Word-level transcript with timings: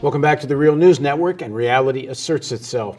Welcome 0.00 0.20
back 0.20 0.38
to 0.42 0.46
the 0.46 0.56
Real 0.56 0.76
News 0.76 1.00
Network, 1.00 1.42
and 1.42 1.52
reality 1.52 2.06
asserts 2.06 2.52
itself. 2.52 2.98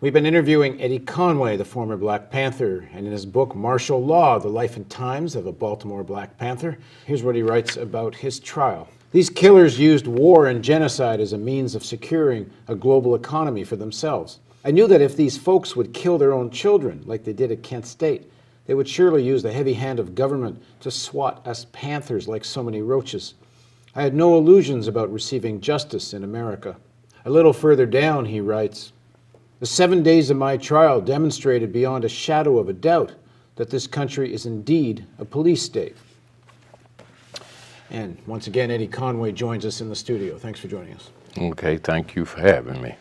We've 0.00 0.14
been 0.14 0.24
interviewing 0.24 0.80
Eddie 0.80 0.98
Conway, 0.98 1.58
the 1.58 1.64
former 1.66 1.98
Black 1.98 2.30
Panther, 2.30 2.88
and 2.94 3.04
in 3.04 3.12
his 3.12 3.26
book 3.26 3.54
Marshall 3.54 4.02
Law 4.02 4.38
The 4.38 4.48
Life 4.48 4.76
and 4.76 4.88
Times 4.88 5.36
of 5.36 5.46
a 5.46 5.52
Baltimore 5.52 6.02
Black 6.02 6.38
Panther, 6.38 6.78
here's 7.04 7.22
what 7.22 7.34
he 7.34 7.42
writes 7.42 7.76
about 7.76 8.14
his 8.14 8.40
trial. 8.40 8.88
These 9.12 9.28
killers 9.28 9.78
used 9.78 10.06
war 10.06 10.46
and 10.46 10.64
genocide 10.64 11.20
as 11.20 11.34
a 11.34 11.38
means 11.38 11.74
of 11.74 11.84
securing 11.84 12.50
a 12.66 12.74
global 12.74 13.14
economy 13.14 13.62
for 13.62 13.76
themselves. 13.76 14.38
I 14.64 14.70
knew 14.70 14.86
that 14.86 15.02
if 15.02 15.18
these 15.18 15.36
folks 15.36 15.76
would 15.76 15.92
kill 15.92 16.16
their 16.16 16.32
own 16.32 16.48
children, 16.48 17.02
like 17.04 17.24
they 17.24 17.34
did 17.34 17.52
at 17.52 17.62
Kent 17.62 17.86
State, 17.86 18.32
they 18.64 18.72
would 18.72 18.88
surely 18.88 19.22
use 19.22 19.42
the 19.42 19.52
heavy 19.52 19.74
hand 19.74 20.00
of 20.00 20.14
government 20.14 20.62
to 20.80 20.90
swat 20.90 21.46
us 21.46 21.66
panthers 21.72 22.26
like 22.26 22.46
so 22.46 22.62
many 22.62 22.80
roaches. 22.80 23.34
I 23.94 24.02
had 24.02 24.14
no 24.14 24.36
illusions 24.36 24.86
about 24.86 25.12
receiving 25.12 25.60
justice 25.60 26.12
in 26.12 26.24
America. 26.24 26.76
A 27.24 27.30
little 27.30 27.52
further 27.52 27.86
down, 27.86 28.24
he 28.24 28.40
writes 28.40 28.92
The 29.60 29.66
seven 29.66 30.02
days 30.02 30.30
of 30.30 30.36
my 30.36 30.56
trial 30.56 31.00
demonstrated 31.00 31.72
beyond 31.72 32.04
a 32.04 32.08
shadow 32.08 32.58
of 32.58 32.68
a 32.68 32.72
doubt 32.72 33.14
that 33.56 33.70
this 33.70 33.86
country 33.86 34.32
is 34.32 34.46
indeed 34.46 35.04
a 35.18 35.24
police 35.24 35.62
state. 35.62 35.96
And 37.90 38.18
once 38.26 38.46
again, 38.46 38.70
Eddie 38.70 38.86
Conway 38.86 39.32
joins 39.32 39.64
us 39.64 39.80
in 39.80 39.88
the 39.88 39.96
studio. 39.96 40.36
Thanks 40.36 40.60
for 40.60 40.68
joining 40.68 40.94
us. 40.94 41.10
Okay, 41.36 41.78
thank 41.78 42.14
you 42.14 42.24
for 42.24 42.40
having 42.40 42.80
me. 42.82 42.94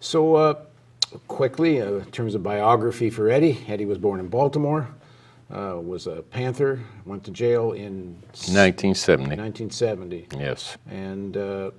So, 0.00 0.36
uh, 0.36 0.54
quickly, 1.26 1.82
uh, 1.82 1.94
in 1.94 2.10
terms 2.10 2.34
of 2.34 2.42
biography 2.42 3.10
for 3.10 3.28
Eddie, 3.28 3.64
Eddie 3.66 3.86
was 3.86 3.98
born 3.98 4.20
in 4.20 4.28
Baltimore, 4.28 4.88
uh, 5.50 5.78
was 5.80 6.06
a 6.06 6.22
Panther, 6.22 6.80
went 7.04 7.24
to 7.24 7.30
jail 7.30 7.72
in 7.72 8.16
1970. 8.32 9.36
1970. 9.36 10.28
Yes. 10.38 10.76
And 10.90 11.36
uh, 11.36 11.70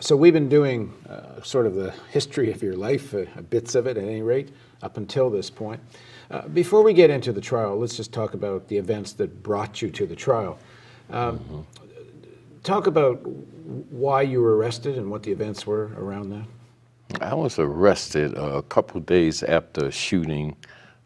so 0.00 0.16
we've 0.16 0.32
been 0.32 0.48
doing 0.48 0.92
uh, 1.08 1.40
sort 1.42 1.66
of 1.66 1.74
the 1.74 1.94
history 2.10 2.50
of 2.50 2.62
your 2.62 2.76
life, 2.76 3.14
uh, 3.14 3.24
bits 3.50 3.74
of 3.74 3.86
it 3.86 3.96
at 3.96 4.04
any 4.04 4.22
rate, 4.22 4.50
up 4.82 4.96
until 4.96 5.30
this 5.30 5.50
point. 5.50 5.80
Uh, 6.30 6.48
before 6.48 6.82
we 6.82 6.92
get 6.92 7.10
into 7.10 7.32
the 7.32 7.40
trial, 7.40 7.78
let's 7.78 7.96
just 7.96 8.12
talk 8.12 8.34
about 8.34 8.66
the 8.68 8.76
events 8.76 9.12
that 9.12 9.42
brought 9.42 9.82
you 9.82 9.90
to 9.90 10.06
the 10.06 10.16
trial. 10.16 10.58
Um, 11.10 11.38
mm-hmm. 11.38 11.60
Talk 12.62 12.86
about 12.86 13.16
why 13.90 14.22
you 14.22 14.40
were 14.40 14.56
arrested 14.56 14.96
and 14.96 15.10
what 15.10 15.22
the 15.22 15.30
events 15.30 15.66
were 15.66 15.90
around 15.96 16.30
that. 16.30 16.46
I 17.20 17.34
was 17.34 17.58
arrested 17.58 18.34
a 18.34 18.62
couple 18.62 19.00
days 19.00 19.42
after 19.42 19.90
shooting 19.90 20.56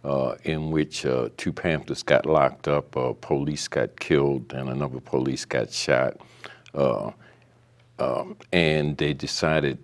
uh, 0.07 0.37
in 0.45 0.71
which 0.71 1.05
uh, 1.05 1.29
two 1.37 1.53
Panthers 1.53 2.05
got 2.05 2.27
locked 2.27 2.69
up, 2.69 2.97
uh, 2.97 3.13
police 3.15 3.67
got 3.67 3.99
killed, 3.99 4.53
and 4.53 4.69
another 4.69 5.01
police 5.01 5.45
got 5.45 5.73
shot. 5.73 6.17
Uh, 6.73 7.11
um, 7.99 8.37
and 8.53 8.97
they 8.99 9.13
decided 9.13 9.79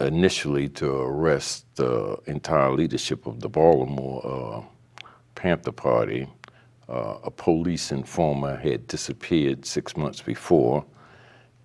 initially 0.00 0.68
to 0.68 0.90
arrest 0.90 1.64
the 1.76 2.18
entire 2.26 2.72
leadership 2.72 3.24
of 3.24 3.38
the 3.38 3.48
Baltimore 3.48 4.20
uh, 4.26 5.02
Panther 5.36 5.70
Party. 5.70 6.26
Uh, 6.88 7.18
a 7.22 7.30
police 7.30 7.92
informer 7.92 8.56
had 8.56 8.84
disappeared 8.88 9.64
six 9.64 9.96
months 9.96 10.20
before. 10.20 10.84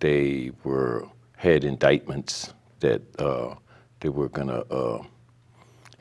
They 0.02 0.52
were 0.64 1.08
had 1.38 1.64
indictments 1.64 2.54
that 2.80 3.02
they 4.02 4.10
were 4.10 4.30
going 4.30 4.50
to 4.50 5.04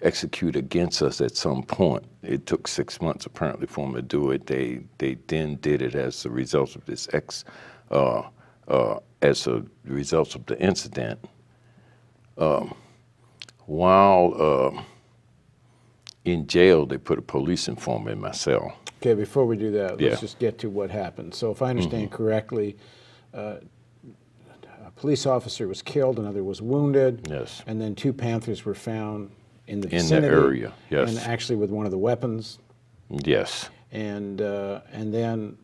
execute 0.02 0.56
against 0.56 1.02
us 1.02 1.20
at 1.20 1.36
some 1.36 1.62
point. 1.62 2.04
It 2.22 2.46
took 2.46 2.68
six 2.68 3.00
months 3.00 3.26
apparently 3.26 3.66
for 3.66 3.86
them 3.86 3.94
to 3.94 4.02
do 4.02 4.30
it. 4.30 4.46
They 4.46 4.80
they 4.98 5.16
then 5.26 5.56
did 5.56 5.82
it 5.82 5.94
as 5.94 6.24
a 6.24 6.30
result 6.30 6.76
of 6.76 6.84
this 6.84 7.08
ex, 7.12 7.44
uh, 7.90 8.22
uh, 8.68 8.98
as 9.22 9.46
a 9.46 9.64
result 9.84 10.34
of 10.34 10.46
the 10.46 10.58
incident. 10.60 11.18
Um, 12.38 12.74
while 13.66 14.34
uh, 14.38 14.82
in 16.24 16.46
jail, 16.46 16.86
they 16.86 16.98
put 16.98 17.18
a 17.18 17.22
police 17.22 17.68
informant 17.68 18.10
in 18.10 18.20
my 18.20 18.32
cell. 18.32 18.76
Okay, 19.00 19.14
before 19.14 19.46
we 19.46 19.56
do 19.56 19.70
that, 19.72 20.00
let's 20.00 20.20
just 20.20 20.38
get 20.38 20.58
to 20.58 20.70
what 20.70 20.90
happened. 20.90 21.34
So, 21.34 21.50
if 21.50 21.60
I 21.62 21.70
understand 21.70 22.04
mm 22.04 22.08
-hmm. 22.08 22.16
correctly, 22.16 22.76
uh, 23.34 23.56
a 24.86 24.90
police 24.94 25.26
officer 25.26 25.66
was 25.66 25.82
killed, 25.82 26.18
another 26.18 26.44
was 26.44 26.60
wounded. 26.60 27.26
Yes. 27.30 27.62
And 27.66 27.80
then 27.80 27.94
two 27.94 28.12
Panthers 28.12 28.64
were 28.64 28.74
found 28.74 29.30
in 29.66 29.80
the 29.80 29.88
vicinity. 29.88 30.26
In 30.26 30.32
the 30.32 30.38
area, 30.38 30.72
yes. 30.90 31.10
And 31.10 31.18
actually 31.20 31.56
with 31.56 31.70
one 31.70 31.86
of 31.86 31.92
the 31.92 31.98
weapons. 31.98 32.58
Yes. 33.08 33.68
And, 33.90 34.40
uh, 34.40 34.80
and 34.92 35.12
then, 35.12 35.56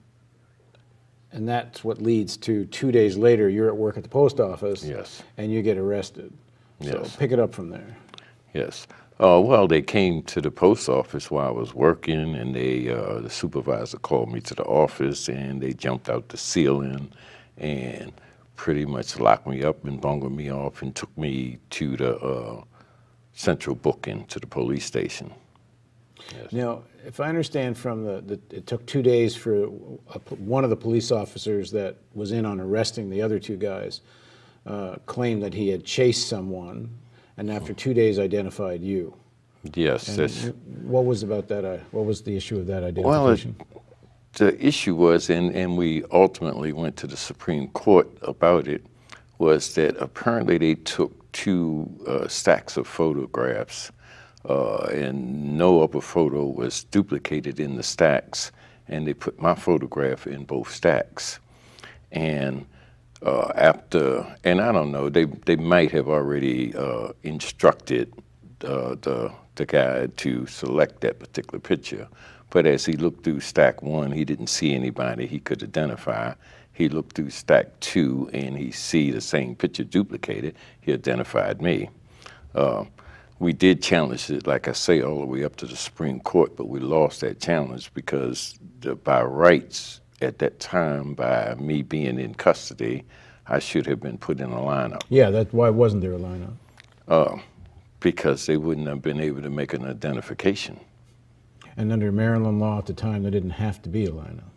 and 1.33 1.49
that's 1.49 1.83
what 1.83 2.01
leads 2.01 2.37
to 2.39 2.65
two 2.67 2.93
days 2.93 3.17
later, 3.17 3.49
you're 3.49 3.69
at 3.69 3.77
work 3.77 3.97
at 3.97 4.03
the 4.03 4.09
post 4.09 4.41
office. 4.41 4.85
Yes. 4.85 5.23
And 5.37 5.53
you 5.53 5.63
get 5.63 5.79
arrested. 5.79 6.33
So 6.83 7.01
yes. 7.01 7.17
pick 7.17 7.33
it 7.33 7.39
up 7.39 7.55
from 7.55 7.71
there. 7.71 7.97
Yes. 8.55 8.87
Uh, 9.21 9.41
well, 9.41 9.67
they 9.67 9.83
came 9.83 10.23
to 10.23 10.41
the 10.41 10.51
post 10.51 10.89
office 10.89 11.29
while 11.29 11.49
I 11.49 11.51
was 11.51 11.75
working, 11.75 12.37
and 12.37 12.55
they 12.55 12.89
uh, 12.89 13.21
the 13.21 13.31
supervisor 13.31 13.99
called 13.99 14.33
me 14.33 14.41
to 14.43 14.55
the 14.55 14.63
office, 14.63 15.29
and 15.29 15.61
they 15.61 15.73
jumped 15.73 16.09
out 16.09 16.29
the 16.29 16.37
ceiling, 16.37 17.11
and 17.57 18.13
pretty 18.55 18.87
much 18.87 19.19
locked 19.19 19.49
me 19.49 19.65
up 19.65 19.85
and 19.85 20.01
bungled 20.01 20.37
me 20.37 20.53
off, 20.53 20.83
and 20.83 20.95
took 20.95 21.17
me 21.19 21.59
to 21.71 21.97
the 21.97 22.17
uh, 22.19 22.63
central 23.39 23.77
booking 23.77 24.25
to 24.27 24.41
the 24.41 24.47
police 24.47 24.85
station. 24.85 25.33
Yes. 26.35 26.53
Now, 26.53 26.83
if 27.07 27.21
I 27.21 27.29
understand 27.29 27.79
from 27.79 28.05
the, 28.05 28.21
the, 28.21 28.57
it 28.57 28.67
took 28.67 28.85
two 28.85 29.01
days 29.01 29.37
for 29.37 29.65
a, 29.65 29.69
one 29.69 30.65
of 30.65 30.71
the 30.71 30.77
police 30.77 31.13
officers 31.13 31.71
that 31.71 31.97
was 32.15 32.33
in 32.33 32.45
on 32.45 32.61
arresting 32.61 33.09
the 33.09 33.23
other 33.23 33.39
two 33.39 33.57
guys 33.57 34.01
uh, 34.67 34.97
claimed 35.07 35.41
that 35.45 35.55
he 35.55 35.69
had 35.69 35.85
chased 35.85 36.29
someone, 36.29 36.91
and 37.37 37.49
after 37.49 37.73
two 37.73 37.95
days 37.95 38.19
identified 38.19 38.83
you. 38.83 39.15
Yes. 39.75 40.19
what 40.83 41.05
was 41.05 41.23
about 41.23 41.47
that? 41.49 41.65
Uh, 41.65 41.79
what 41.93 42.05
was 42.07 42.23
the 42.23 42.37
issue 42.37 42.59
of 42.59 42.67
that 42.67 42.83
identification? 42.83 43.55
Well, 43.59 43.75
it, 43.75 43.83
the 44.33 44.67
issue 44.67 44.97
was, 44.97 45.31
and, 45.31 45.55
and 45.55 45.79
we 45.79 46.03
ultimately 46.11 46.73
went 46.73 46.97
to 46.97 47.07
the 47.07 47.17
Supreme 47.17 47.69
Court 47.69 48.09
about 48.23 48.67
it, 48.67 48.85
was 49.39 49.75
that 49.75 49.97
apparently 49.99 50.59
they 50.59 50.75
took 50.75 51.28
two 51.39 51.89
uh, 52.09 52.27
stacks 52.27 52.77
of 52.77 52.87
photographs, 52.89 53.93
uh, 54.49 54.87
and 54.87 55.57
no 55.57 55.83
other 55.85 56.01
photo 56.01 56.45
was 56.45 56.83
duplicated 56.91 57.61
in 57.61 57.77
the 57.77 57.83
stacks, 57.83 58.51
and 58.89 59.07
they 59.07 59.15
put 59.15 59.41
my 59.41 59.55
photograph 59.55 60.27
in 60.27 60.45
both 60.45 60.69
stacks. 60.69 61.39
And 62.11 62.67
uh, 63.23 63.53
after, 63.55 64.27
and 64.43 64.61
I 64.61 64.73
don't 64.73 64.91
know, 64.91 65.09
they, 65.09 65.27
they 65.47 65.55
might 65.55 65.93
have 65.93 66.09
already 66.09 66.75
uh, 66.75 67.13
instructed 67.23 68.13
uh, 68.65 68.97
the, 69.01 69.31
the 69.55 69.67
guy 69.67 70.09
to 70.17 70.47
select 70.47 71.03
that 71.03 71.21
particular 71.21 71.61
picture. 71.61 72.09
But 72.51 72.67
as 72.67 72.85
he 72.85 72.95
looked 72.95 73.23
through 73.23 73.41
stack 73.41 73.81
one, 73.83 74.11
he 74.11 74.25
didn't 74.25 74.49
see 74.49 74.75
anybody 74.75 75.27
he 75.27 75.39
could 75.39 75.63
identify. 75.63 76.35
He 76.79 76.89
looked 76.89 77.17
through 77.17 77.31
stack 77.31 77.81
two 77.81 78.31
and 78.33 78.57
he 78.57 78.71
see 78.71 79.11
the 79.11 79.21
same 79.21 79.57
picture 79.57 79.83
duplicated. 79.83 80.55
He 80.81 80.93
identified 80.93 81.61
me. 81.61 81.91
Uh, 82.55 82.85
we 83.41 83.53
did 83.53 83.83
challenge 83.83 84.31
it, 84.31 84.47
like 84.47 84.69
I 84.69 84.73
say, 84.73 85.03
all 85.03 85.19
the 85.19 85.27
way 85.27 85.43
up 85.43 85.57
to 85.57 85.67
the 85.67 85.75
Supreme 85.75 86.21
Court, 86.21 86.55
but 86.57 86.69
we 86.69 86.79
lost 86.79 87.21
that 87.23 87.41
challenge 87.41 87.93
because 87.95 88.57
the, 88.79 88.95
by 88.95 89.23
rights 89.23 90.01
at 90.21 90.39
that 90.39 90.61
time, 90.61 91.15
by 91.15 91.57
me 91.59 91.83
being 91.83 92.17
in 92.21 92.35
custody, 92.35 93.03
I 93.49 93.59
should 93.59 93.87
have 93.87 93.99
been 93.99 94.17
put 94.17 94.39
in 94.39 94.53
a 94.53 94.59
lineup. 94.59 95.03
Yeah, 95.09 95.31
that's 95.31 95.53
why 95.53 95.71
wasn't 95.71 96.03
there 96.03 96.13
a 96.13 96.19
lineup? 96.19 96.55
Uh, 97.09 97.39
because 97.99 98.47
they 98.47 98.57
wouldn't 98.57 98.87
have 98.87 99.03
been 99.03 99.19
able 99.19 99.43
to 99.43 99.51
make 99.51 99.75
an 99.75 99.85
identification. 99.85 100.79
And 101.77 101.91
under 101.93 102.13
Maryland 102.13 102.61
law 102.61 102.79
at 102.79 102.87
the 102.87 102.95
time, 102.95 103.23
there 103.23 103.33
didn't 103.33 103.51
have 103.51 103.83
to 103.83 103.89
be 103.89 104.05
a 104.05 104.13
lineup. 104.13 104.53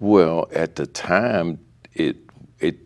Well, 0.00 0.48
at 0.52 0.76
the 0.76 0.86
time, 0.86 1.58
it 1.94 2.16
it 2.58 2.76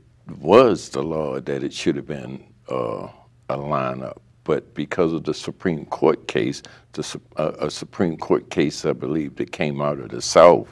was 0.41 0.91
the 0.91 1.03
law 1.03 1.41
that 1.41 1.63
it 1.63 1.73
should 1.73 1.97
have 1.97 2.07
been 2.07 2.45
uh, 2.71 3.09
a 3.49 3.57
lineup, 3.57 4.19
but 4.45 4.75
because 4.75 5.13
of 5.13 5.25
the 5.25 5.35
Supreme 5.35 5.87
Court 5.87 6.29
case, 6.29 6.63
the, 6.93 7.21
uh, 7.37 7.53
a 7.61 7.71
Supreme 7.71 8.17
Court 8.17 8.51
case, 8.51 8.85
I 8.85 8.93
believe, 8.93 9.37
that 9.37 9.53
came 9.53 9.81
out 9.81 9.99
of 9.99 10.11
the 10.11 10.23
South, 10.23 10.69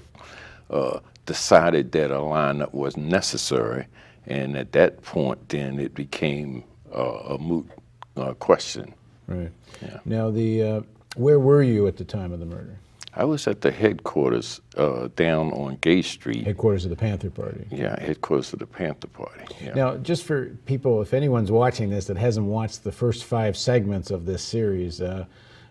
uh, 0.70 1.00
decided 1.24 1.92
that 1.92 2.10
a 2.10 2.18
lineup 2.18 2.72
was 2.72 2.96
necessary, 2.96 3.86
and 4.26 4.56
at 4.56 4.72
that 4.72 5.02
point, 5.02 5.48
then 5.48 5.78
it 5.78 5.94
became 5.94 6.64
uh, 6.94 7.34
a 7.34 7.38
moot 7.38 7.68
uh, 8.16 8.34
question. 8.34 8.94
Right. 9.26 9.50
Yeah. 9.82 9.98
Now, 10.04 10.30
the 10.30 10.62
uh, 10.62 10.80
where 11.16 11.40
were 11.40 11.62
you 11.62 11.86
at 11.86 11.96
the 11.96 12.04
time 12.04 12.32
of 12.32 12.40
the 12.40 12.46
murder? 12.46 12.78
I 13.16 13.24
was 13.24 13.46
at 13.48 13.62
the 13.62 13.70
headquarters 13.70 14.60
uh, 14.76 15.08
down 15.16 15.50
on 15.52 15.78
Gay 15.80 16.02
Street. 16.02 16.44
Headquarters 16.44 16.84
of 16.84 16.90
the 16.90 16.96
Panther 16.96 17.30
Party. 17.30 17.66
Yeah, 17.70 17.98
headquarters 17.98 18.52
of 18.52 18.58
the 18.58 18.66
Panther 18.66 19.08
Party. 19.08 19.44
Yeah. 19.62 19.72
Now, 19.74 19.96
just 19.96 20.24
for 20.24 20.50
people, 20.66 21.00
if 21.00 21.14
anyone's 21.14 21.50
watching 21.50 21.88
this 21.88 22.04
that 22.06 22.18
hasn't 22.18 22.46
watched 22.46 22.84
the 22.84 22.92
first 22.92 23.24
five 23.24 23.56
segments 23.56 24.10
of 24.10 24.26
this 24.26 24.42
series, 24.42 25.00
uh, 25.00 25.24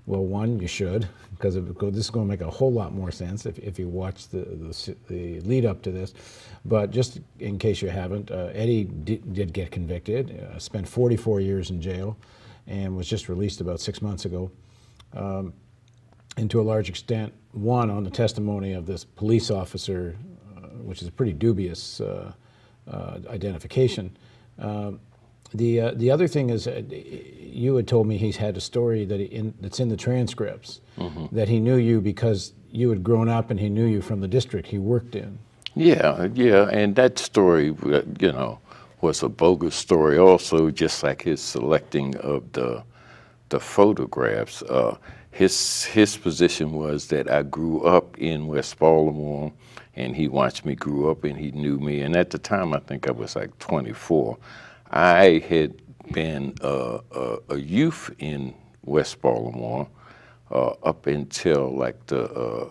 Well, 0.08 0.24
one, 0.24 0.60
you 0.60 0.68
should, 0.68 1.08
because 1.32 1.56
this 1.56 2.06
is 2.06 2.10
going 2.10 2.28
to 2.28 2.30
make 2.30 2.42
a 2.42 2.50
whole 2.50 2.72
lot 2.72 2.94
more 2.94 3.12
sense 3.12 3.46
if, 3.46 3.58
if 3.60 3.80
you 3.80 3.88
watch 3.88 4.28
the, 4.30 4.40
the, 4.40 4.96
the 5.08 5.40
lead 5.42 5.66
up 5.66 5.82
to 5.84 5.92
this. 5.92 6.14
But 6.64 6.92
just 6.92 7.20
in 7.40 7.58
case 7.60 7.82
you 7.82 7.90
haven't, 7.90 8.32
uh, 8.32 8.50
Eddie 8.54 8.86
did, 8.86 9.34
did, 9.34 9.54
get 9.54 9.72
convicted, 9.72 10.40
uh, 10.40 10.60
spent 10.60 10.88
44 10.88 11.42
years 11.42 11.70
in 11.70 11.82
jail, 11.82 12.18
and 12.68 12.96
was 12.96 13.08
just 13.08 13.30
released 13.30 13.62
about 13.62 13.80
six 13.80 14.02
months 14.02 14.26
ago. 14.26 14.52
Um, 15.14 15.54
and 16.38 16.50
to 16.52 16.60
a 16.60 16.64
large 16.64 16.90
extent, 16.90 17.34
one 17.52 17.90
on 17.90 18.04
the 18.04 18.10
testimony 18.10 18.74
of 18.74 18.86
this 18.86 19.06
police 19.06 19.50
officer, 19.50 20.16
uh, 20.58 20.68
which 20.84 21.02
is 21.02 21.08
a 21.08 21.12
pretty 21.12 21.34
dubious 21.34 22.02
uh, 22.02 22.34
uh, 22.88 23.20
identification. 23.30 24.16
Um, 24.60 25.00
the 25.54 25.80
uh, 25.80 25.92
the 25.96 26.12
other 26.12 26.28
thing 26.28 26.50
is, 26.50 26.68
uh, 26.68 26.82
you 26.90 27.76
had 27.76 27.88
told 27.88 28.08
me 28.08 28.18
he's 28.18 28.36
had 28.36 28.58
a 28.58 28.62
story 28.62 29.06
that 29.06 29.20
in, 29.20 29.54
that's 29.62 29.80
in 29.80 29.90
the 29.90 29.96
transcripts 29.96 30.82
mm-hmm. 30.98 31.34
that 31.34 31.48
he 31.48 31.60
knew 31.60 31.78
you 31.78 32.02
because 32.02 32.54
you 32.72 32.90
had 32.90 33.04
grown 33.04 33.30
up 33.30 33.52
and 33.52 33.60
he 33.60 33.70
knew 33.70 33.86
you 33.86 34.02
from 34.02 34.20
the 34.20 34.28
district 34.28 34.68
he 34.68 34.78
worked 34.78 35.16
in. 35.16 35.40
Yeah, 35.76 36.28
yeah, 36.34 36.70
and 36.70 36.96
that 36.96 37.20
story, 37.20 37.76
uh, 37.86 38.02
you 38.20 38.32
know, 38.32 38.60
was 39.02 39.24
a 39.24 39.30
bogus 39.30 39.76
story. 39.76 40.18
Also, 40.18 40.72
just 40.72 41.04
like 41.04 41.22
his 41.22 41.42
selecting 41.42 42.18
of 42.18 42.52
the 42.52 42.84
the 43.50 43.60
photographs. 43.60 44.62
His 45.36 45.84
his 45.84 46.16
position 46.16 46.72
was 46.72 47.08
that 47.08 47.30
I 47.30 47.44
grew 47.44 47.82
up 47.82 48.18
in 48.18 48.48
West 48.48 48.80
Baltimore, 48.80 49.52
and 49.94 50.16
he 50.16 50.30
watched 50.30 50.64
me 50.64 50.76
grow 50.76 51.12
up, 51.12 51.26
and 51.26 51.38
he 51.38 51.52
knew 51.52 51.78
me. 51.78 52.00
And 52.00 52.16
at 52.16 52.30
the 52.30 52.38
time, 52.38 52.74
I 52.74 52.80
think 52.80 53.10
I 53.10 53.12
was 53.12 53.36
like 53.36 53.60
24. 53.60 54.38
I 54.92 55.44
had 55.50 55.74
been 56.14 56.54
a, 56.62 57.00
a 57.50 57.58
youth 57.58 58.16
in 58.20 58.54
West 58.86 59.22
Baltimore 59.22 59.90
uh, 60.52 60.70
up 60.84 61.06
until 61.06 61.76
like 61.76 62.06
the 62.06 62.32
uh, 62.32 62.70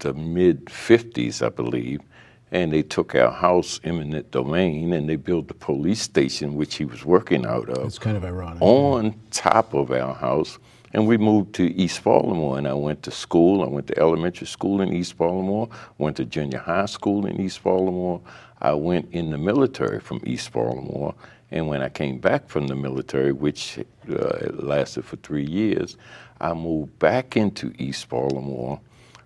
the 0.00 0.12
mid 0.12 0.66
50s, 0.66 1.40
I 1.40 1.48
believe, 1.48 2.02
and 2.50 2.70
they 2.70 2.82
took 2.82 3.14
our 3.14 3.32
house, 3.32 3.80
eminent 3.82 4.30
domain, 4.30 4.92
and 4.92 5.08
they 5.08 5.16
built 5.16 5.48
the 5.48 5.54
police 5.54 6.02
station, 6.02 6.54
which 6.54 6.74
he 6.74 6.84
was 6.84 7.06
working 7.06 7.46
out 7.46 7.70
of. 7.70 7.86
It's 7.86 7.98
kind 7.98 8.18
of 8.18 8.26
ironic. 8.26 8.60
On 8.60 9.18
top 9.30 9.72
of 9.72 9.90
our 9.90 10.12
house, 10.12 10.58
and 10.92 11.06
we 11.06 11.16
moved 11.16 11.54
to 11.54 11.64
East 11.64 12.02
Baltimore, 12.02 12.58
and 12.58 12.66
I 12.66 12.74
went 12.74 13.02
to 13.04 13.10
school. 13.10 13.62
I 13.62 13.68
went 13.68 13.86
to 13.88 13.98
elementary 13.98 14.46
school 14.46 14.80
in 14.80 14.92
East 14.92 15.16
Baltimore, 15.18 15.68
went 15.98 16.16
to 16.16 16.24
junior 16.24 16.58
high 16.58 16.86
school 16.86 17.26
in 17.26 17.40
East 17.40 17.62
Baltimore. 17.62 18.20
I 18.60 18.72
went 18.72 19.12
in 19.12 19.30
the 19.30 19.38
military 19.38 20.00
from 20.00 20.20
East 20.24 20.52
Baltimore, 20.52 21.14
and 21.50 21.68
when 21.68 21.82
I 21.82 21.88
came 21.88 22.18
back 22.18 22.48
from 22.48 22.66
the 22.66 22.74
military, 22.74 23.32
which 23.32 23.78
uh, 24.10 24.48
lasted 24.52 25.04
for 25.04 25.16
three 25.16 25.46
years, 25.46 25.96
I 26.40 26.54
moved 26.54 26.98
back 26.98 27.36
into 27.36 27.72
East 27.78 28.08
Baltimore. 28.08 28.80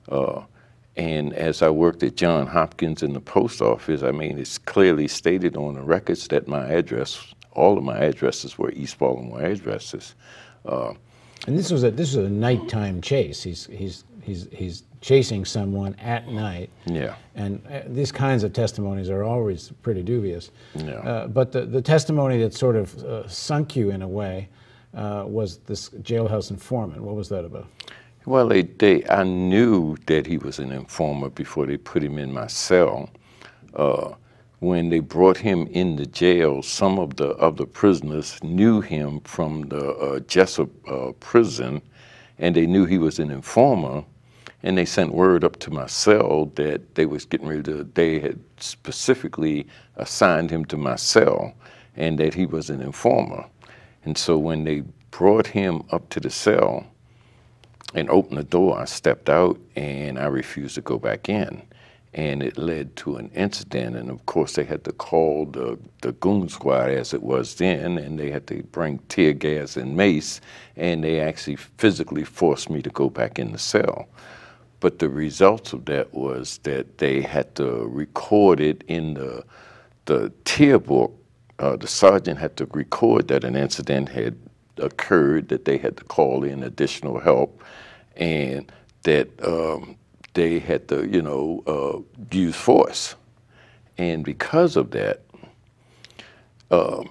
Uh, 0.09 0.43
and 0.97 1.33
as 1.33 1.63
I 1.63 1.71
worked 1.71 2.03
at 2.03 2.17
John 2.17 2.47
Hopkins 2.47 3.03
in 3.03 3.15
the 3.15 3.21
post 3.21 3.63
office, 3.63 4.03
I 4.03 4.11
mean, 4.11 4.39
it's 4.39 4.59
clearly 4.59 5.09
stated 5.09 5.57
on 5.57 5.75
the 5.75 5.83
records 5.83 6.29
that 6.29 6.47
my 6.47 6.67
address, 6.69 7.35
all 7.53 7.79
of 7.79 7.85
my 7.85 7.99
addresses 7.99 8.59
were 8.59 8.71
East 8.73 8.99
Baltimore 8.99 9.43
addresses. 9.43 10.15
Uh, 10.67 10.93
and 11.47 11.59
this 11.59 11.71
was 11.71 11.85
a 11.85 11.91
this 11.91 12.15
was 12.15 12.27
a 12.27 12.31
nighttime 12.31 13.01
chase. 13.01 13.43
He's 13.43 13.67
he's 13.67 14.05
he's 14.23 14.49
he's 14.53 14.85
chasing 15.01 15.45
someone 15.45 15.95
at 15.97 16.29
night. 16.29 16.71
Yeah. 16.87 17.17
And 17.35 17.61
uh, 17.67 17.81
these 17.87 18.13
kinds 18.13 18.45
of 18.45 18.53
testimonies 18.53 19.11
are 19.11 19.25
always 19.25 19.73
pretty 19.83 20.03
dubious. 20.03 20.51
Yeah. 20.75 20.93
Uh, 20.93 21.27
but 21.27 21.53
the 21.53 21.67
the 21.67 21.83
testimony 21.83 22.39
that 22.39 22.55
sort 22.55 22.77
of 22.77 22.97
uh, 23.05 23.29
sunk 23.29 23.77
you 23.77 23.91
in 23.91 24.03
a 24.03 24.09
way 24.09 24.49
uh, 24.95 25.25
was 25.27 25.59
this 25.59 25.91
jailhouse 26.03 26.51
informant. 26.51 27.03
What 27.03 27.17
was 27.17 27.29
that 27.31 27.45
about? 27.45 27.67
Well, 28.25 28.47
they, 28.47 28.63
they 28.63 29.05
I 29.09 29.25
knew 29.25 29.97
that 30.07 30.27
he 30.27 30.39
was 30.39 30.61
an 30.61 30.71
informer 30.71 31.29
before 31.29 31.67
they 31.67 31.77
put 31.77 32.05
him 32.05 32.19
in 32.19 32.33
my 32.33 32.47
cell. 32.47 33.11
Uh, 33.75 34.15
when 34.63 34.91
they 34.91 35.01
brought 35.01 35.39
him 35.39 35.67
in 35.73 35.97
the 35.97 36.07
jail, 36.07 36.63
some 36.63 36.97
of 36.97 37.17
the 37.17 37.31
other 37.39 37.67
prisoners 37.67 38.39
knew 38.45 38.81
him 38.81 39.19
from 39.23 39.63
the 39.63 39.91
uh, 39.95 40.21
Jessup 40.21 40.71
uh, 40.89 41.11
prison, 41.19 41.83
and 42.39 42.55
they 42.55 42.65
knew 42.65 42.85
he 42.85 42.99
was 42.99 43.19
an 43.19 43.33
informer. 43.33 44.05
And 44.63 44.79
they 44.79 44.85
sent 44.85 45.13
word 45.13 45.43
up 45.43 45.59
to 45.61 45.73
my 45.73 45.87
cell 45.87 46.47
that 46.55 46.95
they 46.95 47.07
was 47.07 47.25
getting 47.25 47.49
ready 47.49 47.65
to. 47.65 47.83
They 47.95 48.21
had 48.21 48.39
specifically 48.59 49.67
assigned 49.97 50.53
him 50.53 50.65
to 50.67 50.77
my 50.77 50.95
cell, 50.95 51.55
and 51.97 52.17
that 52.21 52.33
he 52.33 52.47
was 52.47 52.71
an 52.71 52.81
informer. 52.81 53.45
And 54.05 54.17
so 54.17 54.39
when 54.39 54.63
they 54.63 54.85
brought 55.11 55.49
him 55.49 55.83
up 55.91 56.09
to 56.11 56.21
the 56.21 56.31
cell 56.31 56.87
and 57.95 58.09
opened 58.09 58.39
the 58.39 58.45
door, 58.45 58.79
I 58.79 58.85
stepped 58.85 59.29
out 59.29 59.59
and 59.75 60.21
I 60.21 60.27
refused 60.27 60.77
to 60.77 60.83
go 60.83 60.99
back 60.99 61.29
in 61.29 61.63
and 62.15 62.43
it 62.43 62.59
led 62.59 62.95
to 62.97 63.17
an 63.17 63.31
incident. 63.35 63.97
And 63.97 64.11
of 64.11 64.27
course, 64.27 64.55
they 64.55 64.65
had 64.65 64.85
to 64.85 64.93
call 64.93 65.47
the, 65.47 65.79
the 66.03 66.13
goon 66.13 66.49
squad 66.49 66.91
as 66.91 67.15
it 67.15 67.23
was 67.23 67.55
then, 67.55 67.99
and 67.99 68.19
they 68.19 68.31
had 68.31 68.47
to 68.49 68.63
bring 68.65 68.99
tear 69.09 69.33
gas 69.33 69.77
and 69.77 69.97
mace, 69.97 70.41
and 70.77 71.03
they 71.03 71.21
actually 71.21 71.57
physically 71.57 72.25
forced 72.25 72.69
me 72.69 72.83
to 72.83 72.91
go 72.91 73.09
back 73.09 73.39
in 73.39 73.53
the 73.53 73.59
cell. 73.59 74.09
But 74.81 74.99
the 74.99 75.09
results 75.09 75.73
of 75.73 75.85
that 75.87 76.13
was 76.13 76.59
that 76.65 76.99
they 76.99 77.23
had 77.23 77.55
to 77.55 77.87
record 77.87 78.61
it 78.61 78.85
in 78.89 79.15
the, 79.15 79.45
the 80.07 80.33
tier 80.45 80.79
book. 80.79 81.17
Uh, 81.59 81.77
the 81.77 81.87
sergeant 81.87 82.39
had 82.39 82.57
to 82.57 82.67
record 82.73 83.29
that 83.29 83.45
an 83.45 83.55
incident 83.55 84.09
had 84.09 84.37
occurred, 84.79 85.49
that 85.49 85.65
they 85.65 85.79
had 85.79 85.97
to 85.97 86.05
call 86.05 86.43
in 86.45 86.65
additional 86.65 87.21
help, 87.21 87.63
and 88.17 88.73
that 89.05 89.29
um, 89.47 89.97
they 90.35 90.59
had 90.59 90.89
to, 90.89 91.07
you 91.07 91.23
know, 91.23 91.63
uh, 91.67 92.23
use 92.31 92.57
force. 92.57 93.15
And 93.99 94.25
because 94.25 94.77
of 94.77 94.91
that, 94.93 95.21
uh, 96.71 97.05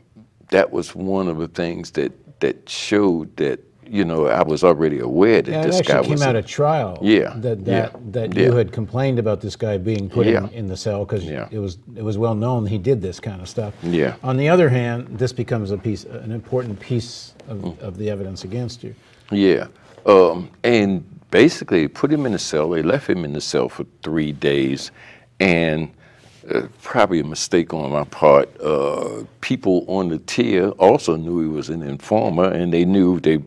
that 0.49 0.71
was 0.71 0.95
one 0.95 1.27
of 1.27 1.37
the 1.37 1.47
things 1.47 1.91
that, 1.91 2.11
that 2.39 2.67
showed 2.67 3.35
that, 3.37 3.59
you 3.85 4.05
know, 4.05 4.27
I 4.27 4.41
was 4.41 4.63
already 4.63 4.99
aware 4.99 5.41
that 5.41 5.51
yeah, 5.51 5.65
this 5.65 5.81
guy 5.81 5.99
was. 5.99 6.07
came 6.07 6.21
out 6.21 6.35
of 6.35 6.45
trial. 6.45 6.97
Yeah. 7.01 7.33
That, 7.37 7.65
that, 7.65 7.91
yeah, 7.93 7.99
that 8.11 8.33
yeah. 8.33 8.45
you 8.45 8.55
had 8.55 8.71
complained 8.71 9.19
about 9.19 9.41
this 9.41 9.55
guy 9.55 9.77
being 9.77 10.09
put 10.09 10.25
yeah. 10.25 10.45
in, 10.45 10.49
in 10.49 10.67
the 10.67 10.77
cell 10.77 11.05
because 11.05 11.25
yeah. 11.25 11.47
it, 11.51 11.59
was, 11.59 11.77
it 11.95 12.01
was 12.01 12.17
well 12.17 12.33
known 12.33 12.65
he 12.65 12.77
did 12.77 13.01
this 13.01 13.19
kind 13.19 13.41
of 13.41 13.49
stuff. 13.49 13.73
Yeah. 13.83 14.15
On 14.23 14.37
the 14.37 14.49
other 14.49 14.69
hand, 14.69 15.19
this 15.19 15.33
becomes 15.33 15.71
a 15.71 15.77
piece, 15.77 16.05
an 16.05 16.31
important 16.31 16.79
piece 16.79 17.33
of, 17.47 17.59
mm. 17.59 17.79
of 17.79 17.97
the 17.97 18.09
evidence 18.09 18.43
against 18.45 18.83
you. 18.83 18.95
Yeah. 19.29 19.67
Um, 20.05 20.49
and 20.63 21.20
basically 21.31 21.87
put 21.87 22.11
him 22.11 22.25
in 22.25 22.33
a 22.33 22.39
cell. 22.39 22.69
They 22.69 22.83
left 22.83 23.09
him 23.09 23.25
in 23.25 23.33
the 23.33 23.41
cell 23.41 23.69
for 23.69 23.85
three 24.03 24.31
days, 24.31 24.91
and 25.39 25.91
uh, 26.49 26.67
probably 26.81 27.21
a 27.21 27.23
mistake 27.23 27.73
on 27.73 27.91
my 27.91 28.03
part. 28.03 28.49
Uh, 28.61 29.23
people 29.39 29.85
on 29.87 30.09
the 30.09 30.19
tier 30.19 30.69
also 30.71 31.15
knew 31.15 31.39
he 31.41 31.47
was 31.47 31.69
an 31.69 31.81
informer, 31.81 32.51
and 32.51 32.71
they 32.71 32.85
knew 32.85 33.19
they 33.19 33.41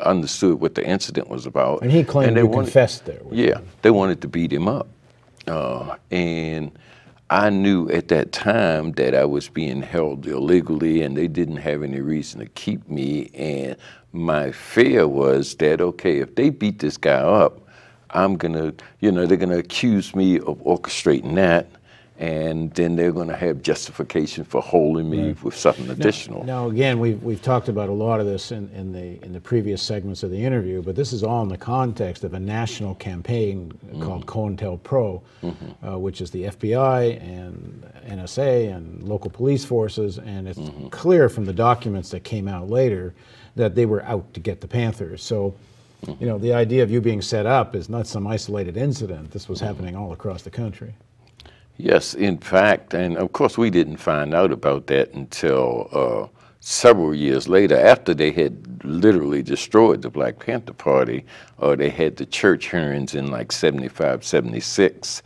understood 0.00 0.60
what 0.60 0.74
the 0.74 0.86
incident 0.86 1.28
was 1.28 1.44
about. 1.44 1.82
And 1.82 1.90
he 1.90 2.04
claimed 2.04 2.28
and 2.28 2.36
they 2.36 2.42
you 2.42 2.46
wanted, 2.46 2.66
confessed 2.66 3.04
there. 3.04 3.20
Yeah, 3.30 3.58
they 3.82 3.90
wanted 3.90 4.22
to 4.22 4.28
beat 4.28 4.52
him 4.52 4.68
up, 4.68 4.88
uh, 5.46 5.96
and 6.10 6.70
I 7.30 7.50
knew 7.50 7.88
at 7.90 8.08
that 8.08 8.32
time 8.32 8.92
that 8.92 9.14
I 9.14 9.24
was 9.24 9.48
being 9.48 9.82
held 9.82 10.26
illegally, 10.26 11.02
and 11.02 11.16
they 11.16 11.26
didn't 11.26 11.56
have 11.56 11.82
any 11.82 12.00
reason 12.00 12.40
to 12.40 12.46
keep 12.46 12.88
me. 12.88 13.30
And 13.34 13.76
my 14.14 14.52
fear 14.52 15.08
was 15.08 15.56
that, 15.56 15.80
okay, 15.80 16.18
if 16.18 16.34
they 16.36 16.48
beat 16.50 16.78
this 16.78 16.96
guy 16.96 17.18
up, 17.18 17.60
I'm 18.10 18.36
gonna, 18.36 18.72
you 19.00 19.10
know, 19.10 19.26
they're 19.26 19.36
gonna 19.36 19.58
accuse 19.58 20.14
me 20.14 20.36
of 20.38 20.58
orchestrating 20.64 21.34
that, 21.34 21.68
and 22.24 22.72
then 22.72 22.96
they're 22.96 23.12
gonna 23.12 23.36
have 23.36 23.60
justification 23.60 24.44
for 24.44 24.62
holding 24.62 25.10
me 25.10 25.26
right. 25.26 25.42
with 25.42 25.54
something 25.54 25.90
additional. 25.90 26.42
Now, 26.42 26.64
now, 26.64 26.70
again, 26.70 26.98
we've 26.98 27.22
we've 27.22 27.42
talked 27.42 27.68
about 27.68 27.90
a 27.90 27.92
lot 27.92 28.18
of 28.18 28.24
this 28.24 28.50
in, 28.50 28.70
in 28.70 28.92
the 28.92 29.22
in 29.22 29.34
the 29.34 29.40
previous 29.40 29.82
segments 29.82 30.22
of 30.22 30.30
the 30.30 30.42
interview, 30.42 30.80
but 30.80 30.96
this 30.96 31.12
is 31.12 31.22
all 31.22 31.42
in 31.42 31.50
the 31.50 31.58
context 31.58 32.24
of 32.24 32.32
a 32.32 32.40
national 32.40 32.94
campaign 32.94 33.70
mm-hmm. 33.72 34.02
called 34.02 34.24
COINTELPRO, 34.24 35.22
mm-hmm. 35.42 35.86
uh, 35.86 35.98
which 35.98 36.22
is 36.22 36.30
the 36.30 36.44
FBI 36.44 37.20
and 37.22 37.92
NSA 38.06 38.74
and 38.74 39.02
local 39.02 39.30
police 39.30 39.66
forces, 39.66 40.18
and 40.18 40.48
it's 40.48 40.58
mm-hmm. 40.58 40.88
clear 40.88 41.28
from 41.28 41.44
the 41.44 41.52
documents 41.52 42.08
that 42.10 42.24
came 42.24 42.48
out 42.48 42.70
later 42.70 43.12
that 43.56 43.74
they 43.74 43.84
were 43.84 44.02
out 44.04 44.32
to 44.32 44.40
get 44.40 44.62
the 44.62 44.68
Panthers. 44.68 45.22
So, 45.22 45.54
you 46.18 46.26
know, 46.26 46.38
the 46.38 46.54
idea 46.54 46.82
of 46.82 46.90
you 46.90 47.02
being 47.02 47.22
set 47.22 47.44
up 47.44 47.74
is 47.74 47.88
not 47.90 48.06
some 48.06 48.26
isolated 48.26 48.78
incident. 48.78 49.30
This 49.30 49.46
was 49.46 49.60
happening 49.60 49.94
all 49.94 50.12
across 50.12 50.42
the 50.42 50.50
country. 50.50 50.94
Yes, 51.76 52.14
in 52.14 52.38
fact, 52.38 52.94
and 52.94 53.16
of 53.18 53.32
course 53.32 53.58
we 53.58 53.70
didn't 53.70 53.96
find 53.96 54.32
out 54.34 54.52
about 54.52 54.86
that 54.88 55.12
until 55.12 55.88
uh, 55.92 56.28
several 56.60 57.14
years 57.14 57.48
later, 57.48 57.76
after 57.76 58.14
they 58.14 58.30
had 58.30 58.84
literally 58.84 59.42
destroyed 59.42 60.02
the 60.02 60.10
Black 60.10 60.38
Panther 60.38 60.72
Party. 60.72 61.24
Uh, 61.58 61.74
they 61.74 61.90
had 61.90 62.16
the 62.16 62.26
church 62.26 62.70
hearings 62.70 63.14
in 63.14 63.30
like 63.30 63.50
75, 63.50 64.24
76, 64.24 65.22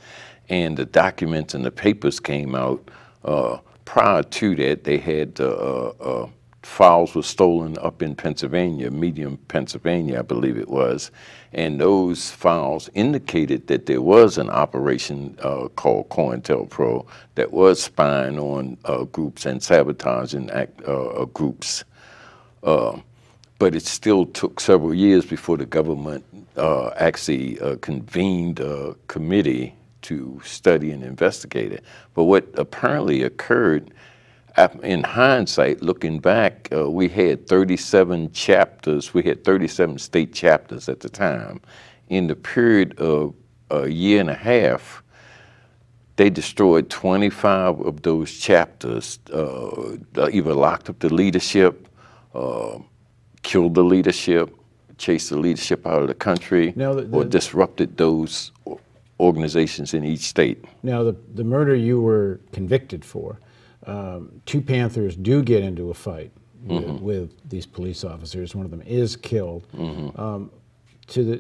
and 0.49 0.77
the 0.77 0.87
documents 0.87 1.55
and 1.55 1.65
the 1.65 1.71
papers 1.71 2.19
came 2.19 2.55
out. 2.55 2.91
Uh, 3.25 3.59
prior 3.85 4.23
to 4.23 4.57
that, 4.57 4.85
they 4.85 4.99
had 4.99 5.35
the 5.35 5.51
uh, 5.51 5.93
uh, 6.01 6.29
files 6.69 7.15
were 7.15 7.23
stolen 7.23 7.77
up 7.79 8.03
in 8.03 8.15
Pennsylvania, 8.15 8.91
Media, 8.91 9.31
Pennsylvania, 9.49 10.19
I 10.21 10.23
believe 10.23 10.59
it 10.59 10.69
was, 10.69 11.11
and 11.53 11.81
those 11.81 12.31
files 12.31 12.91
indicated 12.95 13.67
that 13.69 13.87
there 13.87 14.03
was 14.03 14.37
an 14.39 14.51
operation 14.51 15.37
uh, 15.43 15.69
called 15.69 16.11
COINTELPRO 16.11 17.07
that 17.37 17.51
was 17.53 17.83
spying 17.83 18.39
on 18.39 18.77
uh, 18.85 19.05
groups 19.05 19.47
and 19.47 19.63
sabotaging 19.63 20.51
act, 20.51 20.81
uh, 20.87 21.25
groups. 21.33 21.85
Uh, 22.63 22.99
but 23.59 23.75
it 23.75 23.83
still 23.83 24.27
took 24.27 24.61
several 24.61 24.95
years 24.95 25.25
before 25.25 25.57
the 25.57 25.67
government 25.67 26.23
uh, 26.57 26.91
actually 26.97 27.59
uh, 27.61 27.77
convened 27.77 28.61
a 28.61 28.95
committee 29.09 29.75
to 30.03 30.41
study 30.45 30.91
and 30.93 31.03
investigate 31.03 31.73
it. 31.73 31.83
But 32.15 32.25
what 32.25 32.47
apparently 32.55 33.23
occurred 33.23 33.91
in 34.83 35.05
hindsight, 35.05 35.83
looking 35.83 36.19
back, 36.19 36.69
uh, 36.73 36.91
we 36.91 37.09
had 37.09 37.47
37 37.47 38.33
chapters. 38.33 39.15
We 39.15 39.23
had 39.23 39.45
37 39.45 39.99
state 39.99 40.33
chapters 40.33 40.89
at 40.89 41.01
the 41.01 41.09
time. 41.09 41.61
In 42.09 42.27
the 42.27 42.37
period 42.37 42.99
of 42.99 43.35
a 43.71 43.89
year 43.89 44.21
and 44.21 44.31
a 44.31 44.35
half, 44.35 45.03
they 46.17 46.31
destroyed 46.31 46.91
25 46.91 47.81
of 47.81 48.03
those 48.03 48.37
chapters, 48.39 49.21
uh, 49.33 49.97
either 50.33 50.55
locked 50.55 50.91
up 50.91 50.99
the 50.99 51.15
leadership, 51.15 51.89
uh, 52.35 52.79
killed 53.43 53.75
the 53.75 53.85
leadership, 53.85 54.53
chased 54.97 55.31
the 55.31 55.39
leadership 55.39 55.87
out 55.87 56.03
of 56.03 56.09
the 56.09 56.15
country, 56.15 56.73
the, 56.73 57.03
the, 57.03 57.17
or 57.17 57.25
disrupted 57.25 57.97
those 57.97 58.51
organizations 59.21 59.95
in 59.95 60.05
each 60.05 60.23
state. 60.23 60.65
Now, 60.83 61.05
the, 61.05 61.15
the 61.35 61.45
murder 61.45 61.75
you 61.75 62.01
were 62.01 62.41
convicted 62.53 63.05
for, 63.05 63.39
um, 63.89 64.41
two 64.47 64.61
Panthers 64.61 65.17
do 65.17 65.43
get 65.43 65.63
into 65.63 65.91
a 65.91 65.95
fight 65.95 66.31
with, 66.63 66.85
mm 66.85 66.91
-hmm. 66.91 67.01
with, 67.01 67.31
these 67.49 67.67
police 67.67 68.05
officers. 68.05 68.55
One 68.55 68.65
of 68.65 68.71
them 68.71 68.83
is 68.87 69.17
killed. 69.17 69.63
Mm 69.73 69.95
-hmm. 69.95 70.21
um, 70.21 70.51
to 71.07 71.25
the 71.25 71.39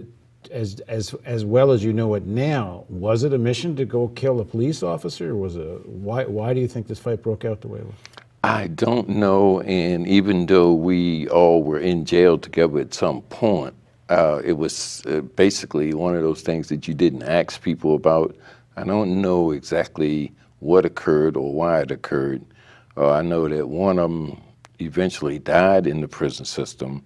as 0.52 0.81
as 0.88 1.14
as 1.25 1.45
well 1.45 1.71
as 1.71 1.83
you 1.83 1.93
know 1.93 2.14
it 2.14 2.26
now, 2.26 2.85
was 2.88 3.25
it 3.25 3.33
a 3.33 3.38
mission 3.38 3.76
to 3.76 3.85
go 3.85 4.09
kill 4.14 4.40
a 4.40 4.45
police 4.45 4.83
officer? 4.87 5.31
Or 5.31 5.37
was 5.37 5.57
it 5.57 5.87
why 5.87 6.25
why 6.25 6.55
do 6.55 6.61
you 6.61 6.69
think 6.69 6.87
this 6.87 6.99
fight 6.99 7.23
broke 7.23 7.49
out 7.49 7.61
the 7.61 7.69
way 7.69 7.81
it 7.81 7.87
was? 7.87 7.95
I 8.45 8.69
don't 8.69 9.09
know, 9.09 9.61
and 9.62 10.07
even 10.07 10.47
though 10.47 10.73
we 10.73 11.28
all 11.28 11.62
were 11.62 11.81
in 11.81 12.05
jail 12.05 12.38
together 12.38 12.78
at 12.78 12.95
some 12.95 13.23
point, 13.23 13.75
uh, 14.09 14.40
it 14.45 14.52
was 14.52 15.02
uh, 15.07 15.21
basically 15.37 15.93
one 15.93 16.14
of 16.17 16.23
those 16.23 16.43
things 16.43 16.69
that 16.69 16.87
you 16.87 16.95
didn't 16.95 17.25
ask 17.25 17.61
people 17.61 17.95
about. 17.95 18.37
I 18.76 18.85
don't 18.85 19.21
know 19.21 19.50
exactly 19.50 20.33
what 20.60 20.84
occurred 20.84 21.36
or 21.36 21.52
why 21.52 21.80
it 21.80 21.90
occurred. 21.90 22.44
Uh, 22.96 23.12
I 23.12 23.22
know 23.22 23.48
that 23.48 23.68
one 23.68 23.98
of 23.98 24.10
them 24.10 24.40
eventually 24.80 25.38
died 25.38 25.86
in 25.86 26.00
the 26.00 26.08
prison 26.08 26.44
system, 26.44 27.04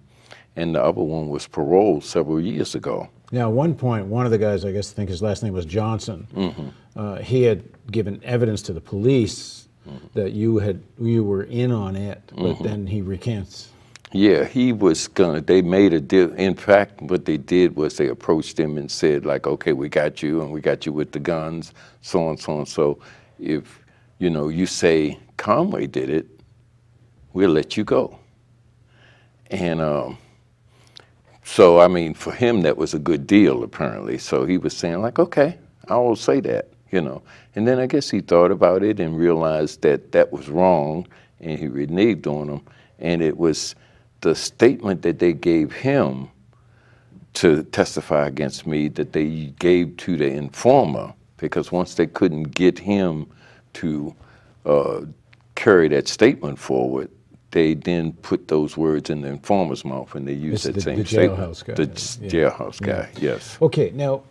and 0.55 0.75
the 0.75 0.83
other 0.83 1.01
one 1.01 1.29
was 1.29 1.47
paroled 1.47 2.03
several 2.03 2.39
years 2.39 2.75
ago. 2.75 3.09
Now, 3.31 3.49
at 3.49 3.53
one 3.53 3.73
point, 3.73 4.05
one 4.05 4.25
of 4.25 4.31
the 4.31 4.37
guys, 4.37 4.63
I 4.63 4.71
guess, 4.71 4.91
I 4.91 4.95
think 4.95 5.09
his 5.09 5.21
last 5.21 5.41
name 5.43 5.53
was 5.53 5.65
Johnson. 5.65 6.27
Mm-hmm. 6.35 6.67
Uh, 6.95 7.17
he 7.17 7.43
had 7.43 7.63
given 7.91 8.21
evidence 8.23 8.61
to 8.63 8.73
the 8.73 8.81
police 8.81 9.67
mm-hmm. 9.87 10.05
that 10.13 10.33
you 10.33 10.59
had 10.59 10.81
you 10.99 11.23
were 11.23 11.43
in 11.43 11.71
on 11.71 11.95
it, 11.95 12.21
but 12.27 12.37
mm-hmm. 12.37 12.63
then 12.63 12.87
he 12.87 13.01
recants. 13.01 13.69
Yeah, 14.11 14.45
he 14.45 14.71
was 14.71 15.07
gonna. 15.07 15.41
They 15.41 15.63
made 15.63 15.91
a 15.93 15.99
deal. 15.99 16.31
In 16.33 16.53
fact, 16.53 17.01
what 17.01 17.25
they 17.25 17.37
did 17.37 17.75
was 17.75 17.97
they 17.97 18.07
approached 18.09 18.59
him 18.59 18.77
and 18.77 18.89
said, 18.91 19.25
like, 19.25 19.47
"Okay, 19.47 19.73
we 19.73 19.89
got 19.89 20.21
you, 20.21 20.41
and 20.43 20.51
we 20.51 20.61
got 20.61 20.85
you 20.85 20.93
with 20.93 21.11
the 21.11 21.19
guns, 21.19 21.73
so 22.01 22.27
on, 22.27 22.37
so 22.37 22.59
on." 22.59 22.67
So, 22.67 22.99
if 23.39 23.83
you 24.19 24.29
know, 24.29 24.49
you 24.49 24.65
say 24.65 25.19
Conway 25.37 25.87
did 25.87 26.09
it, 26.09 26.27
we'll 27.33 27.51
let 27.51 27.75
you 27.75 27.83
go. 27.83 28.19
And 29.47 29.81
um, 29.81 30.17
so, 31.43 31.79
I 31.79 31.87
mean, 31.87 32.13
for 32.13 32.31
him, 32.31 32.61
that 32.61 32.77
was 32.77 32.93
a 32.93 32.99
good 32.99 33.27
deal, 33.27 33.63
apparently. 33.63 34.17
So 34.17 34.45
he 34.45 34.57
was 34.57 34.75
saying, 34.75 35.01
like, 35.01 35.19
okay, 35.19 35.57
I 35.89 35.97
will 35.97 36.15
say 36.15 36.39
that, 36.41 36.69
you 36.91 37.01
know. 37.01 37.21
And 37.55 37.67
then 37.67 37.79
I 37.79 37.85
guess 37.85 38.09
he 38.09 38.21
thought 38.21 38.51
about 38.51 38.81
it 38.83 38.99
and 38.99 39.17
realized 39.17 39.81
that 39.81 40.13
that 40.13 40.31
was 40.31 40.49
wrong, 40.49 41.07
and 41.39 41.59
he 41.59 41.67
reneged 41.67 42.25
on 42.27 42.47
them. 42.47 42.61
And 42.99 43.21
it 43.21 43.37
was 43.37 43.75
the 44.21 44.35
statement 44.35 45.01
that 45.01 45.19
they 45.19 45.33
gave 45.33 45.73
him 45.73 46.29
to 47.33 47.63
testify 47.63 48.27
against 48.27 48.65
me 48.65 48.87
that 48.87 49.11
they 49.11 49.53
gave 49.59 49.97
to 49.97 50.15
the 50.15 50.27
informer, 50.27 51.13
because 51.37 51.71
once 51.71 51.95
they 51.95 52.07
couldn't 52.07 52.51
get 52.51 52.79
him 52.79 53.27
to 53.73 54.15
uh, 54.65 55.01
carry 55.55 55.87
that 55.89 56.07
statement 56.07 56.59
forward, 56.59 57.09
they 57.51 57.75
then 57.75 58.13
put 58.13 58.47
those 58.47 58.75
words 58.75 59.09
in 59.09 59.21
the 59.21 59.27
informer's 59.27 59.85
mouth 59.85 60.15
and 60.15 60.27
they 60.27 60.33
used 60.33 60.65
that 60.65 60.73
the, 60.73 60.81
same 60.81 60.97
the 60.97 61.05
statement. 61.05 61.63
Guy. 61.65 61.73
The 61.73 61.83
yeah. 61.83 62.29
jailhouse 62.29 62.81
guy, 62.81 63.09
yeah. 63.13 63.19
yes. 63.19 63.57
Okay, 63.61 63.91
now 63.93 64.23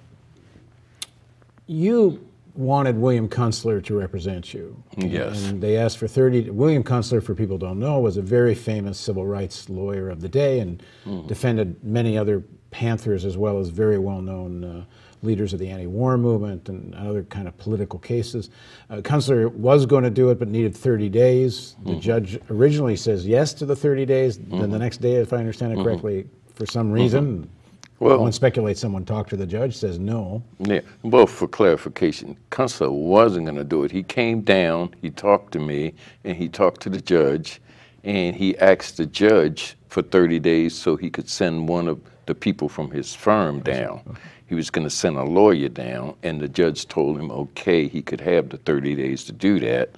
you 1.67 2.27
wanted 2.55 2.97
William 2.97 3.29
Kunstler 3.29 3.83
to 3.85 3.99
represent 3.99 4.53
you. 4.53 4.83
Yes. 4.97 5.47
And 5.47 5.63
they 5.63 5.77
asked 5.77 5.99
for 5.99 6.09
30. 6.09 6.51
William 6.51 6.83
Kunstler, 6.83 7.23
for 7.23 7.35
people 7.35 7.57
who 7.57 7.61
don't 7.61 7.79
know, 7.79 7.99
was 8.01 8.17
a 8.17 8.23
very 8.23 8.55
famous 8.55 8.99
civil 8.99 9.25
rights 9.25 9.69
lawyer 9.71 10.11
of 10.11 10.21
the 10.21 10.29
day 10.29 10.61
and 10.61 10.83
mm. 11.07 11.27
defended 11.27 11.83
many 11.83 12.19
other 12.19 12.43
Panthers 12.71 13.25
as 13.25 13.37
well 13.37 13.59
as 13.59 13.69
very 13.69 13.99
well 13.99 14.21
known 14.21 14.65
uh, 14.65 14.85
leaders 15.23 15.53
of 15.53 15.59
the 15.59 15.69
anti-war 15.69 16.19
movement 16.19 16.69
and 16.69 16.95
other 16.95 17.23
kind 17.25 17.47
of 17.47 17.57
political 17.57 17.99
cases. 17.99 18.51
Uh, 18.91 18.97
Kunstler 18.97 19.51
was 19.53 19.87
going 19.87 20.05
to 20.05 20.11
do 20.11 20.31
it, 20.31 20.39
but 20.39 20.49
needed 20.49 20.77
30 20.77 21.09
days. 21.09 21.77
The 21.85 21.93
mm-hmm. 21.93 22.01
judge 22.01 22.41
originally 22.51 22.97
says 22.97 23.27
yes 23.27 23.55
to 23.55 23.67
the 23.67 23.77
30 23.77 24.05
days. 24.05 24.39
Mm-hmm. 24.39 24.51
Then 24.51 24.61
the 24.61 24.67
mm-hmm. 24.67 24.83
next 24.83 24.99
day, 24.99 25.15
if 25.15 25.33
I 25.33 25.37
understand 25.37 25.73
it 25.73 25.77
mm-hmm. 25.77 25.85
correctly, 25.85 26.29
for 26.55 26.67
some 26.67 26.91
reason, 26.91 27.39
mm-hmm. 27.39 28.05
well, 28.05 28.19
one 28.19 28.33
speculates 28.33 28.81
someone 28.81 29.05
talked 29.05 29.31
to 29.31 29.37
the 29.37 29.47
judge, 29.47 29.77
says 29.77 29.99
no. 29.99 30.43
Yeah. 30.59 30.81
Well, 31.03 31.27
for 31.27 31.47
clarification, 31.47 32.37
Kunstler 32.51 32.91
wasn't 32.91 33.47
going 33.47 33.59
to 33.59 33.65
do 33.65 33.85
it. 33.85 33.93
He 33.93 34.03
came 34.03 34.41
down, 34.41 34.95
he 35.01 35.11
talked 35.11 35.53
to 35.53 35.61
me, 35.61 35.95
and 36.25 36.37
he 36.37 36.49
talked 36.49 36.81
to 36.83 36.91
the 36.91 37.01
judge, 37.01 37.61
and 38.03 38.35
he 38.35 38.59
asked 38.59 38.97
the 38.97 39.07
judge 39.07 39.77
for 39.89 40.03
30 40.03 40.41
days 40.41 40.75
so 40.75 40.97
he 40.97 41.11
could 41.11 41.29
send 41.29 41.69
one 41.69 41.87
of 41.87 42.01
the 42.33 42.41
people 42.41 42.67
from 42.67 42.91
his 42.91 43.15
firm 43.15 43.61
down. 43.61 44.01
He 44.47 44.55
was 44.55 44.71
going 44.71 44.87
to 44.87 44.91
send 44.91 45.17
a 45.19 45.23
lawyer 45.23 45.69
down, 45.69 46.15
and 46.23 46.41
the 46.41 46.49
judge 46.49 46.89
told 46.89 47.19
him, 47.21 47.31
okay, 47.31 47.89
he 47.89 48.01
could 48.01 48.23
have 48.23 48.49
the 48.49 48.57
30 48.57 48.95
days 48.95 49.25
to 49.25 49.33
do 49.33 49.61
that. 49.61 49.91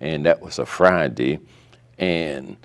And 0.00 0.24
that 0.24 0.40
was 0.40 0.58
a 0.58 0.64
Friday. 0.64 1.38
And 1.98 2.56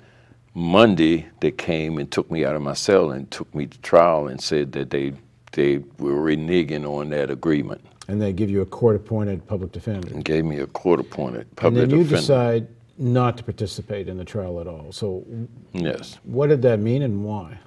Monday, 0.54 1.26
they 1.40 1.50
came 1.50 1.98
and 1.98 2.10
took 2.10 2.30
me 2.30 2.46
out 2.46 2.56
of 2.56 2.62
my 2.62 2.72
cell 2.72 3.10
and 3.10 3.30
took 3.30 3.54
me 3.54 3.66
to 3.66 3.78
trial 3.80 4.28
and 4.28 4.40
said 4.40 4.72
that 4.72 4.88
they, 4.88 5.12
they 5.52 5.78
were 5.98 6.14
reneging 6.14 6.86
on 6.86 7.10
that 7.10 7.30
agreement. 7.30 7.82
And 8.08 8.22
they 8.22 8.32
give 8.32 8.48
you 8.48 8.62
a 8.62 8.66
court-appointed 8.66 9.46
public 9.46 9.72
defender. 9.72 10.08
And 10.08 10.24
gave 10.24 10.46
me 10.46 10.58
a 10.60 10.66
court-appointed 10.66 11.54
public 11.54 11.74
defender. 11.74 11.82
And 11.82 11.90
then 11.90 11.98
you 11.98 12.04
defender. 12.04 12.20
decide 12.20 12.68
not 12.96 13.36
to 13.36 13.44
participate 13.44 14.08
in 14.08 14.16
the 14.16 14.24
trial 14.24 14.58
at 14.60 14.66
all. 14.66 14.90
So 14.90 15.24
yes. 15.72 16.18
what 16.24 16.46
did 16.48 16.62
that 16.62 16.80
mean 16.80 17.02
and 17.02 17.22
why? 17.24 17.58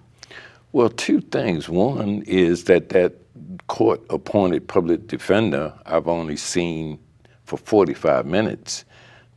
Well, 0.74 0.90
two 0.90 1.22
things. 1.22 1.68
One 1.68 2.24
is 2.28 2.66
that 2.66 2.90
that 2.90 3.14
court 3.68 4.02
appointed 4.10 4.68
public 4.68 5.08
defender 5.08 5.74
I've 5.86 6.08
only 6.08 6.38
seen 6.38 7.00
for 7.44 7.58
45 7.58 8.26
minutes. 8.26 8.86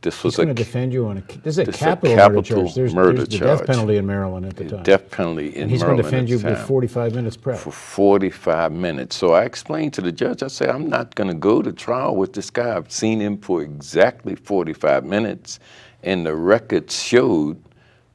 This 0.01 0.23
was 0.23 0.35
going 0.35 0.49
to 0.49 0.53
defend 0.53 0.93
you 0.93 1.07
on 1.07 1.17
a 1.17 1.21
this 1.39 1.57
is 1.57 1.67
a 1.67 1.71
capital, 1.71 2.13
a 2.13 2.15
capital 2.15 2.35
murder 2.35 2.47
charge. 2.47 2.75
There's, 2.75 2.93
murder 2.93 3.17
there's 3.17 3.29
the 3.29 3.37
charge. 3.39 3.59
death 3.59 3.67
penalty 3.67 3.97
in 3.97 4.05
Maryland 4.05 4.45
at 4.45 4.55
the 4.55 4.65
time. 4.65 4.83
Death 4.83 5.09
penalty 5.09 5.47
in 5.55 5.63
and 5.63 5.71
he's 5.71 5.79
Maryland 5.79 6.03
going 6.03 6.11
to 6.11 6.27
defend 6.27 6.29
you 6.29 6.37
for 6.37 6.55
45 6.55 7.15
minutes 7.15 7.35
prep. 7.35 7.57
For 7.57 7.71
45 7.71 8.71
minutes. 8.71 9.15
So 9.15 9.33
I 9.33 9.45
explained 9.45 9.93
to 9.95 10.01
the 10.01 10.11
judge, 10.11 10.43
I 10.43 10.47
said, 10.47 10.69
I'm 10.69 10.87
not 10.89 11.15
going 11.15 11.29
to 11.29 11.33
go 11.33 11.63
to 11.63 11.73
trial 11.73 12.15
with 12.15 12.33
this 12.33 12.51
guy. 12.51 12.77
I've 12.77 12.91
seen 12.91 13.19
him 13.19 13.39
for 13.39 13.63
exactly 13.63 14.35
45 14.35 15.05
minutes, 15.05 15.59
and 16.03 16.23
the 16.23 16.35
records 16.35 17.01
showed 17.01 17.64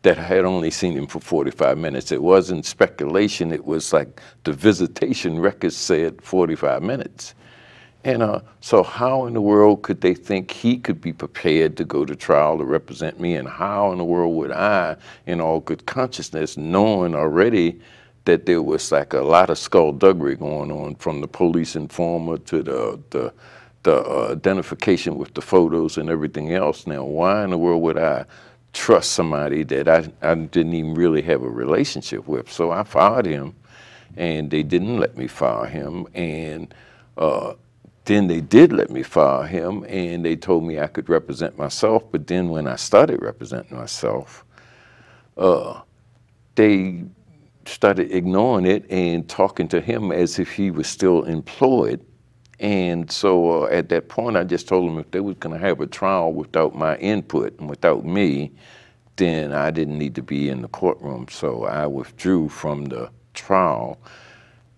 that 0.03 0.19
I 0.19 0.23
had 0.23 0.45
only 0.45 0.71
seen 0.71 0.97
him 0.97 1.07
for 1.07 1.21
45 1.21 1.77
minutes. 1.77 2.11
It 2.13 2.23
wasn't 2.23 2.65
speculation, 2.65 3.53
it 3.53 3.65
was 3.65 3.93
like 3.93 4.21
the 4.45 4.53
visitation 4.53 5.39
records 5.39 5.77
said 5.77 6.23
45 6.23 6.83
minutes. 6.83 7.35
And 8.03 8.23
uh, 8.23 8.41
so, 8.61 8.83
how 8.83 9.27
in 9.27 9.35
the 9.35 9.43
world 9.43 9.83
could 9.83 10.01
they 10.01 10.15
think 10.15 10.51
he 10.51 10.79
could 10.79 11.03
be 11.03 11.13
prepared 11.13 11.77
to 11.77 11.85
go 11.85 12.07
to 12.07 12.17
trial 12.17 12.57
to 12.57 12.65
represent 12.65 13.21
me? 13.21 13.35
And 13.35 13.47
how 13.47 13.93
in 13.93 13.99
the 13.99 14.05
world 14.05 14.35
would 14.37 14.53
I, 14.53 14.97
in 15.27 15.39
all 15.39 15.61
good 15.61 15.85
consciousness, 15.85 16.57
knowing 16.57 17.15
already 17.15 17.79
that 18.25 18.47
there 18.47 18.63
was 18.63 18.91
like 18.91 19.13
a 19.13 19.21
lot 19.21 19.51
of 19.51 19.59
skullduggery 19.59 20.37
going 20.37 20.73
on 20.73 20.95
from 20.95 21.21
the 21.21 21.29
police 21.29 21.77
informer 21.77 22.39
to 22.39 22.63
the, 22.63 23.01
the, 23.11 23.35
the 23.83 23.97
uh, 23.97 24.33
identification 24.33 25.17
with 25.17 25.35
the 25.35 25.43
photos 25.43 25.99
and 25.99 26.09
everything 26.09 26.55
else? 26.55 26.87
Now, 26.87 27.05
why 27.05 27.45
in 27.45 27.51
the 27.51 27.59
world 27.59 27.83
would 27.83 27.99
I? 27.99 28.25
Trust 28.73 29.13
somebody 29.13 29.63
that 29.65 29.89
I, 29.89 30.09
I 30.23 30.35
didn't 30.35 30.75
even 30.75 30.95
really 30.95 31.23
have 31.23 31.43
a 31.43 31.49
relationship 31.49 32.27
with. 32.29 32.51
So 32.51 32.71
I 32.71 32.85
fired 32.85 33.27
him, 33.27 33.55
and 34.17 34.51
they 34.51 34.63
didn't 34.63 34.99
let 34.99 35.17
me 35.17 35.27
fire 35.27 35.67
him. 35.67 36.07
And 36.15 36.73
uh, 37.17 37.55
then 38.05 38.27
they 38.27 38.41
did 38.41 38.73
let 38.73 38.91
me 38.91 39.03
fire 39.03 39.47
him, 39.47 39.85
and 39.89 40.25
they 40.25 40.37
told 40.37 40.65
me 40.65 40.81
I 40.81 40.87
could 40.87 41.09
represent 41.09 41.59
myself. 41.59 42.05
But 42.11 42.27
then 42.27 42.49
when 42.49 42.67
I 42.67 42.77
started 42.77 43.23
representing 43.23 43.77
myself, 43.77 44.45
uh, 45.37 45.81
they 46.55 47.05
started 47.67 48.13
ignoring 48.13 48.67
it 48.67 48.85
and 48.91 49.29
talking 49.29 49.69
to 49.69 49.81
him 49.81 50.13
as 50.13 50.39
if 50.39 50.53
he 50.53 50.71
was 50.71 50.87
still 50.87 51.25
employed. 51.25 52.05
And 52.61 53.11
so 53.11 53.65
uh, 53.65 53.69
at 53.69 53.89
that 53.89 54.09
point, 54.09 54.37
I 54.37 54.45
just 54.45 54.69
told 54.69 54.89
them 54.89 54.99
if 54.99 55.11
they 55.11 55.21
was 55.21 55.37
going 55.37 55.59
to 55.59 55.67
have 55.67 55.81
a 55.81 55.87
trial 55.87 56.33
without 56.33 56.75
my 56.75 56.97
input 56.99 57.59
and 57.59 57.69
without 57.69 58.05
me, 58.05 58.53
then 59.17 59.53
I 59.53 59.71
didn't 59.71 59.99
need 59.99 60.15
to 60.17 60.23
be 60.23 60.51
in 60.51 60.63
the 60.63 60.69
courtroom. 60.69 61.27
So 61.31 61.65
I 61.65 61.87
withdrew 61.87 62.51
from 62.51 62.85
the 62.85 63.11
trial 63.33 63.99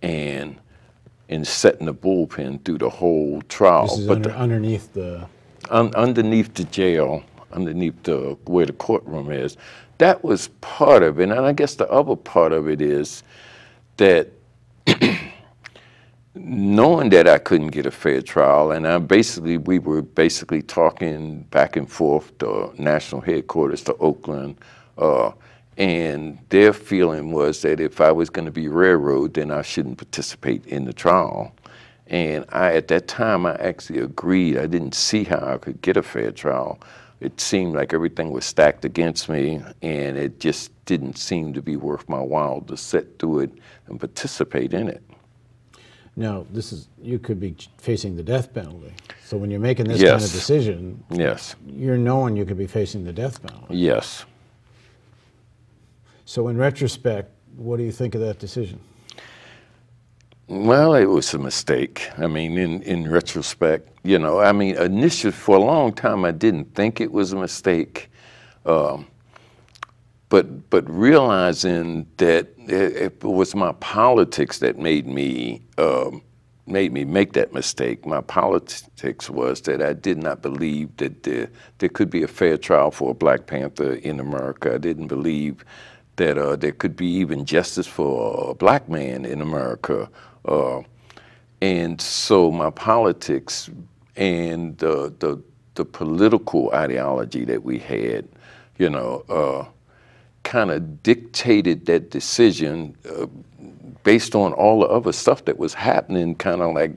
and 0.00 0.56
in 1.28 1.44
setting 1.44 1.86
the 1.86 1.94
bullpen 1.94 2.64
through 2.64 2.78
the 2.78 2.90
whole 2.90 3.42
trial. 3.42 3.88
This 3.88 3.98
is 3.98 4.06
but 4.06 4.16
under, 4.16 4.28
the, 4.28 4.38
underneath 4.38 4.92
the. 4.92 5.26
un, 5.70 5.92
underneath 5.94 6.54
the 6.54 6.64
jail, 6.64 7.24
underneath 7.52 8.00
the 8.04 8.36
where 8.44 8.66
the 8.66 8.72
courtroom 8.74 9.30
is, 9.30 9.56
that 9.98 10.22
was 10.22 10.48
part 10.60 11.02
of 11.02 11.18
it. 11.18 11.24
And 11.30 11.32
I 11.32 11.52
guess 11.52 11.74
the 11.74 11.88
other 11.90 12.16
part 12.16 12.52
of 12.52 12.68
it 12.68 12.80
is 12.80 13.22
that 13.96 14.28
knowing 16.34 17.10
that 17.10 17.28
I 17.28 17.38
couldn't 17.38 17.68
get 17.68 17.86
a 17.86 17.90
fair 17.90 18.22
trial, 18.22 18.72
and 18.72 18.86
I 18.86 18.98
basically 18.98 19.58
we 19.58 19.78
were 19.78 20.02
basically 20.02 20.62
talking 20.62 21.42
back 21.50 21.76
and 21.76 21.90
forth 21.90 22.36
to 22.38 22.72
national 22.78 23.20
headquarters 23.20 23.82
to 23.84 23.96
Oakland, 23.96 24.56
uh, 24.96 25.32
and 25.76 26.38
their 26.48 26.72
feeling 26.72 27.32
was 27.32 27.62
that 27.62 27.80
if 27.80 28.00
I 28.00 28.12
was 28.12 28.30
going 28.30 28.46
to 28.46 28.52
be 28.52 28.68
railroad, 28.68 29.34
then 29.34 29.50
I 29.50 29.62
shouldn't 29.62 29.98
participate 29.98 30.66
in 30.66 30.84
the 30.84 30.92
trial. 30.92 31.54
And 32.08 32.44
I, 32.50 32.74
at 32.74 32.88
that 32.88 33.08
time, 33.08 33.46
I 33.46 33.54
actually 33.54 34.00
agreed. 34.00 34.58
I 34.58 34.66
didn't 34.66 34.94
see 34.94 35.24
how 35.24 35.38
I 35.38 35.56
could 35.56 35.80
get 35.80 35.96
a 35.96 36.02
fair 36.02 36.30
trial. 36.30 36.78
It 37.20 37.40
seemed 37.40 37.74
like 37.74 37.94
everything 37.94 38.32
was 38.32 38.44
stacked 38.44 38.84
against 38.84 39.28
me, 39.28 39.62
and 39.80 40.18
it 40.18 40.40
just 40.40 40.72
didn't 40.84 41.16
seem 41.16 41.54
to 41.54 41.62
be 41.62 41.76
worth 41.76 42.08
my 42.08 42.20
while 42.20 42.60
to 42.62 42.76
sit 42.76 43.18
through 43.18 43.40
it 43.40 43.52
and 43.86 43.98
participate 43.98 44.74
in 44.74 44.88
it. 44.88 45.02
Now, 46.14 46.44
this 46.52 46.72
is 46.72 46.88
you 47.00 47.18
could 47.18 47.40
be 47.40 47.56
facing 47.78 48.16
the 48.16 48.22
death 48.22 48.52
penalty. 48.52 48.92
So 49.24 49.38
when 49.38 49.50
you're 49.50 49.60
making 49.60 49.88
this 49.88 50.02
kind 50.02 50.14
of 50.14 50.20
decision, 50.20 51.02
Yes, 51.10 51.56
you're 51.66 51.96
knowing 51.96 52.36
you 52.36 52.44
could 52.44 52.58
be 52.58 52.66
facing 52.66 53.04
the 53.04 53.12
death 53.12 53.42
penalty. 53.42 53.76
yes. 53.76 54.24
So 56.24 56.48
in 56.48 56.56
retrospect, 56.56 57.30
what 57.56 57.76
do 57.78 57.82
you 57.82 57.92
think 57.92 58.14
of 58.14 58.20
that 58.22 58.38
decision? 58.38 58.78
Well, 60.48 60.94
it 60.94 61.06
was 61.06 61.32
a 61.34 61.38
mistake. 61.38 62.10
I 62.18 62.26
mean, 62.26 62.58
in, 62.58 62.82
in 62.82 63.10
retrospect, 63.10 63.88
you 64.02 64.18
know, 64.18 64.40
I 64.40 64.52
mean, 64.52 64.76
initially, 64.76 65.32
for 65.32 65.56
a 65.56 65.60
long 65.60 65.92
time, 65.92 66.24
I 66.24 66.30
didn't 66.30 66.74
think 66.74 67.00
it 67.00 67.10
was 67.10 67.32
a 67.32 67.36
mistake. 67.36 68.10
Um, 68.66 69.06
but, 70.32 70.70
but 70.70 70.88
realizing 70.88 72.06
that 72.16 72.48
it, 72.56 72.96
it 72.96 73.22
was 73.22 73.54
my 73.54 73.72
politics 73.72 74.60
that 74.60 74.78
made 74.78 75.06
me, 75.06 75.60
um, 75.76 76.22
made 76.66 76.90
me 76.90 77.04
make 77.04 77.34
that 77.34 77.52
mistake. 77.52 78.06
My 78.06 78.22
politics 78.22 79.28
was 79.28 79.60
that 79.60 79.82
I 79.82 79.92
did 79.92 80.16
not 80.16 80.40
believe 80.40 80.96
that 80.96 81.24
there, 81.24 81.50
there 81.80 81.90
could 81.90 82.08
be 82.08 82.22
a 82.22 82.28
fair 82.28 82.56
trial 82.56 82.90
for 82.90 83.10
a 83.10 83.14
Black 83.14 83.46
Panther 83.46 83.92
in 83.96 84.20
America. 84.20 84.72
I 84.72 84.78
didn't 84.78 85.08
believe 85.08 85.66
that 86.16 86.38
uh, 86.38 86.56
there 86.56 86.72
could 86.72 86.96
be 86.96 87.08
even 87.08 87.44
justice 87.44 87.86
for 87.86 88.52
a 88.52 88.54
black 88.54 88.88
man 88.88 89.26
in 89.26 89.42
America. 89.42 90.08
Uh, 90.46 90.80
and 91.60 92.00
so 92.00 92.50
my 92.50 92.70
politics 92.70 93.68
and 94.16 94.78
the, 94.78 95.12
the, 95.18 95.42
the 95.74 95.84
political 95.84 96.70
ideology 96.72 97.44
that 97.44 97.62
we 97.62 97.78
had, 97.78 98.26
you 98.78 98.88
know, 98.88 99.26
uh, 99.28 99.66
kind 100.44 100.70
of 100.70 101.02
dictated 101.02 101.86
that 101.86 102.10
decision 102.10 102.96
uh, 103.08 103.26
based 104.04 104.34
on 104.34 104.52
all 104.54 104.80
the 104.80 104.86
other 104.88 105.12
stuff 105.12 105.44
that 105.44 105.58
was 105.58 105.74
happening, 105.74 106.34
kind 106.34 106.62
of 106.62 106.74
like 106.74 106.92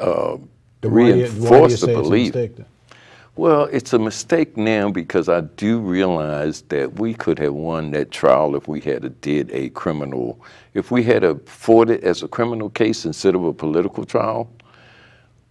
uh, 0.00 0.36
Then 0.80 0.92
why 0.92 1.12
do 1.12 1.18
you- 1.18 1.24
why 1.44 1.60
do 1.66 1.74
you 1.74 1.76
reinforced 1.76 1.80
the 1.80 1.86
belief. 2.02 2.32
Well, 3.36 3.64
it's 3.72 3.92
a 3.92 3.98
mistake 4.00 4.56
now 4.56 4.90
because 4.90 5.28
I 5.28 5.42
do 5.42 5.78
realize 5.78 6.62
that 6.62 6.98
we 6.98 7.14
could 7.14 7.38
have 7.38 7.54
won 7.54 7.92
that 7.92 8.10
trial 8.10 8.56
if 8.56 8.66
we 8.66 8.80
had 8.80 9.04
a, 9.04 9.10
did 9.10 9.50
a 9.52 9.68
criminal, 9.70 10.40
if 10.74 10.90
we 10.90 11.04
had 11.04 11.22
a 11.22 11.36
fought 11.46 11.88
it 11.90 12.02
as 12.02 12.22
a 12.24 12.28
criminal 12.28 12.68
case 12.70 13.04
instead 13.04 13.36
of 13.36 13.44
a 13.44 13.52
political 13.52 14.04
trial, 14.04 14.50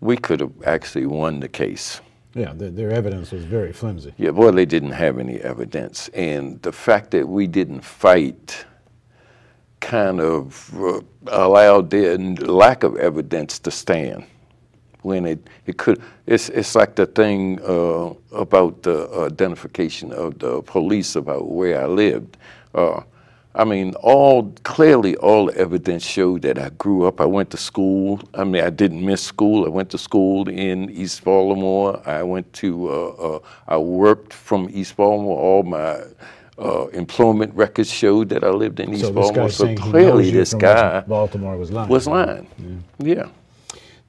we 0.01 0.17
could 0.17 0.41
have 0.41 0.51
actually 0.65 1.05
won 1.05 1.39
the 1.39 1.47
case. 1.47 2.01
Yeah, 2.33 2.53
their, 2.53 2.69
their 2.69 2.91
evidence 2.91 3.31
was 3.31 3.45
very 3.45 3.73
flimsy. 3.73 4.13
Yeah, 4.17 4.29
well, 4.31 4.51
they 4.51 4.65
didn't 4.65 4.91
have 4.91 5.17
any 5.19 5.39
evidence, 5.41 6.09
and 6.09 6.61
the 6.61 6.71
fact 6.71 7.11
that 7.11 7.27
we 7.27 7.47
didn't 7.47 7.81
fight 7.81 8.65
kind 9.79 10.19
of 10.19 10.73
uh, 10.81 11.01
allowed 11.27 11.89
their 11.89 12.17
lack 12.17 12.83
of 12.83 12.97
evidence 12.97 13.59
to 13.59 13.71
stand. 13.71 14.25
When 15.03 15.25
it, 15.25 15.47
it 15.65 15.77
could, 15.77 16.01
it's, 16.25 16.49
it's 16.49 16.75
like 16.75 16.95
the 16.95 17.05
thing 17.05 17.61
uh, 17.61 18.13
about 18.33 18.83
the 18.83 19.07
identification 19.31 20.11
of 20.11 20.37
the 20.39 20.61
police 20.63 21.15
about 21.15 21.49
where 21.49 21.81
I 21.81 21.85
lived. 21.85 22.37
Uh, 22.73 23.03
I 23.57 23.63
mean, 23.63 23.95
all 23.95 24.53
clearly 24.63 25.15
all 25.15 25.47
the 25.47 25.57
evidence 25.57 26.05
showed 26.05 26.43
that 26.43 26.59
I 26.59 26.69
grew 26.77 27.07
up. 27.07 27.19
I 27.19 27.25
went 27.25 27.49
to 27.51 27.57
school. 27.57 28.21
I 28.35 28.43
mean, 28.43 28.63
I 28.63 28.69
didn't 28.69 29.03
miss 29.03 29.23
school. 29.23 29.65
I 29.65 29.69
went 29.69 29.89
to 29.89 29.97
school 29.97 30.47
in 30.47 30.91
East 30.91 31.23
Baltimore. 31.23 31.99
I 32.07 32.21
went 32.21 32.53
to. 32.53 32.87
Uh, 32.87 33.07
uh, 33.09 33.39
I 33.67 33.77
worked 33.77 34.31
from 34.31 34.69
East 34.71 34.95
Baltimore. 34.95 35.39
All 35.39 35.63
my 35.63 36.03
uh, 36.59 36.85
employment 36.89 37.51
records 37.55 37.89
showed 37.89 38.29
that 38.29 38.43
I 38.43 38.49
lived 38.49 38.79
in 38.79 38.93
East 38.93 39.05
So 39.05 39.11
Baltimore. 39.13 39.49
So 39.49 39.75
clearly, 39.75 40.29
this 40.29 40.53
guy 40.53 41.01
Baltimore 41.01 41.57
was 41.57 41.71
lying. 41.71 41.89
was 41.89 42.07
lying. 42.07 42.47
Yeah. 42.99 43.29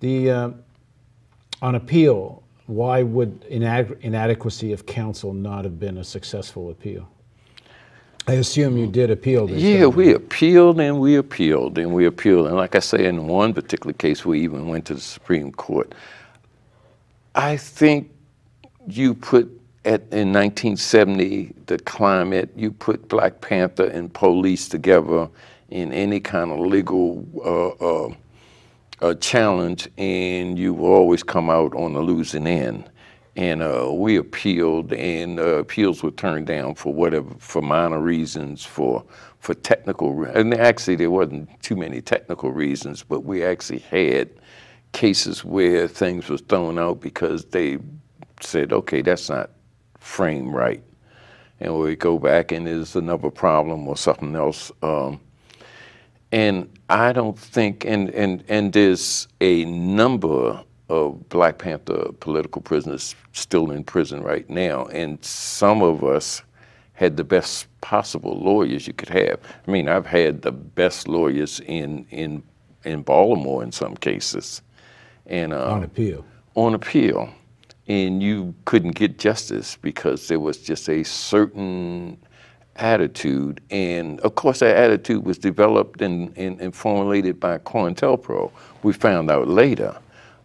The 0.00 0.30
uh, 0.30 0.50
on 1.62 1.74
appeal, 1.74 2.42
why 2.66 3.02
would 3.02 3.40
inad- 3.48 3.98
inadequacy 4.02 4.74
of 4.74 4.84
counsel 4.84 5.32
not 5.32 5.64
have 5.64 5.80
been 5.80 5.96
a 5.96 6.04
successful 6.04 6.68
appeal? 6.68 7.08
I 8.28 8.32
assume 8.32 8.76
you 8.76 8.86
did 8.86 9.10
appeal 9.10 9.46
this. 9.46 9.62
Yeah, 9.62 9.84
time. 9.84 9.94
we 9.94 10.12
appealed 10.12 10.78
and 10.80 11.00
we 11.00 11.16
appealed 11.16 11.78
and 11.78 11.94
we 11.94 12.04
appealed. 12.04 12.46
And 12.46 12.56
like 12.56 12.74
I 12.74 12.80
say, 12.80 13.06
in 13.06 13.26
one 13.26 13.54
particular 13.54 13.94
case, 13.94 14.22
we 14.26 14.42
even 14.42 14.68
went 14.68 14.84
to 14.86 14.94
the 14.94 15.00
Supreme 15.00 15.50
Court. 15.50 15.94
I 17.34 17.56
think 17.56 18.10
you 18.86 19.14
put 19.14 19.50
at, 19.86 20.02
in 20.12 20.30
1970 20.34 21.54
the 21.64 21.78
climate, 21.78 22.50
you 22.54 22.70
put 22.70 23.08
Black 23.08 23.40
Panther 23.40 23.86
and 23.86 24.12
police 24.12 24.68
together 24.68 25.30
in 25.70 25.90
any 25.94 26.20
kind 26.20 26.52
of 26.52 26.58
legal 26.58 27.26
uh, 27.42 27.68
uh, 28.08 28.14
uh, 29.00 29.14
challenge, 29.14 29.88
and 29.96 30.58
you 30.58 30.74
will 30.74 30.92
always 30.92 31.22
come 31.22 31.48
out 31.48 31.74
on 31.74 31.94
the 31.94 32.00
losing 32.02 32.46
end. 32.46 32.90
And 33.38 33.62
uh, 33.62 33.92
we 33.92 34.16
appealed, 34.16 34.92
and 34.92 35.38
uh, 35.38 35.58
appeals 35.60 36.02
were 36.02 36.10
turned 36.10 36.48
down 36.48 36.74
for 36.74 36.92
whatever, 36.92 37.32
for 37.38 37.62
minor 37.62 38.00
reasons, 38.00 38.64
for 38.64 39.04
for 39.38 39.54
technical, 39.54 40.24
and 40.24 40.52
actually 40.54 40.96
there 40.96 41.12
wasn't 41.12 41.48
too 41.62 41.76
many 41.76 42.00
technical 42.00 42.50
reasons, 42.50 43.04
but 43.04 43.20
we 43.20 43.44
actually 43.44 43.78
had 43.78 44.28
cases 44.90 45.44
where 45.44 45.86
things 45.86 46.28
was 46.28 46.40
thrown 46.40 46.80
out 46.80 47.00
because 47.00 47.44
they 47.44 47.78
said, 48.40 48.72
okay, 48.72 49.02
that's 49.02 49.28
not 49.28 49.50
framed 50.00 50.52
right, 50.52 50.82
and 51.60 51.78
we 51.78 51.94
go 51.94 52.18
back 52.18 52.50
and 52.50 52.66
there's 52.66 52.96
another 52.96 53.30
problem 53.30 53.86
or 53.86 53.96
something 53.96 54.34
else. 54.34 54.72
Um, 54.82 55.20
and 56.32 56.68
I 56.90 57.12
don't 57.12 57.38
think, 57.38 57.84
and, 57.84 58.10
and, 58.10 58.42
and 58.48 58.72
there's 58.72 59.28
a 59.40 59.64
number 59.64 60.64
of 60.88 61.28
Black 61.28 61.58
Panther 61.58 62.12
political 62.20 62.62
prisoners 62.62 63.14
still 63.32 63.70
in 63.70 63.84
prison 63.84 64.22
right 64.22 64.48
now, 64.48 64.86
and 64.86 65.22
some 65.24 65.82
of 65.82 66.02
us 66.02 66.42
had 66.94 67.16
the 67.16 67.24
best 67.24 67.66
possible 67.80 68.38
lawyers 68.40 68.86
you 68.86 68.92
could 68.92 69.08
have. 69.08 69.38
I 69.66 69.70
mean, 69.70 69.88
I've 69.88 70.06
had 70.06 70.42
the 70.42 70.52
best 70.52 71.08
lawyers 71.08 71.60
in 71.60 72.06
in 72.10 72.42
in 72.84 73.02
Baltimore 73.02 73.62
in 73.62 73.72
some 73.72 73.96
cases, 73.96 74.62
and 75.26 75.52
uh, 75.52 75.70
on 75.70 75.84
appeal. 75.84 76.24
on 76.54 76.74
appeal, 76.74 77.28
and 77.86 78.22
you 78.22 78.54
couldn't 78.64 78.94
get 78.94 79.18
justice 79.18 79.76
because 79.80 80.28
there 80.28 80.40
was 80.40 80.58
just 80.58 80.88
a 80.88 81.04
certain 81.04 82.18
attitude. 82.76 83.60
And 83.70 84.20
of 84.20 84.34
course, 84.36 84.60
that 84.60 84.76
attitude 84.76 85.24
was 85.24 85.38
developed 85.38 86.00
and, 86.00 86.36
and, 86.36 86.60
and 86.60 86.74
formulated 86.74 87.38
by 87.40 87.58
COINTELPRO. 87.58 88.50
We 88.82 88.92
found 88.92 89.30
out 89.30 89.48
later. 89.48 89.98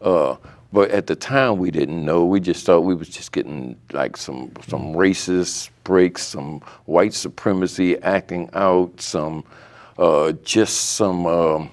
Uh, 0.04 0.36
but 0.72 0.92
at 0.92 1.08
the 1.08 1.16
time, 1.16 1.58
we 1.58 1.72
didn't 1.72 2.04
know. 2.04 2.26
We 2.26 2.40
just 2.40 2.66
thought 2.66 2.82
we 2.82 2.96
was 2.96 3.10
just 3.10 3.32
getting 3.32 3.78
like 3.92 4.18
some 4.18 4.52
some 4.68 4.94
racist 4.94 5.70
breaks, 5.84 6.24
some 6.24 6.62
white 6.86 7.14
supremacy 7.14 7.98
acting 8.02 8.50
out, 8.54 9.00
some 9.00 9.44
uh, 9.98 10.34
just 10.44 10.92
some 10.96 11.26
um 11.26 11.72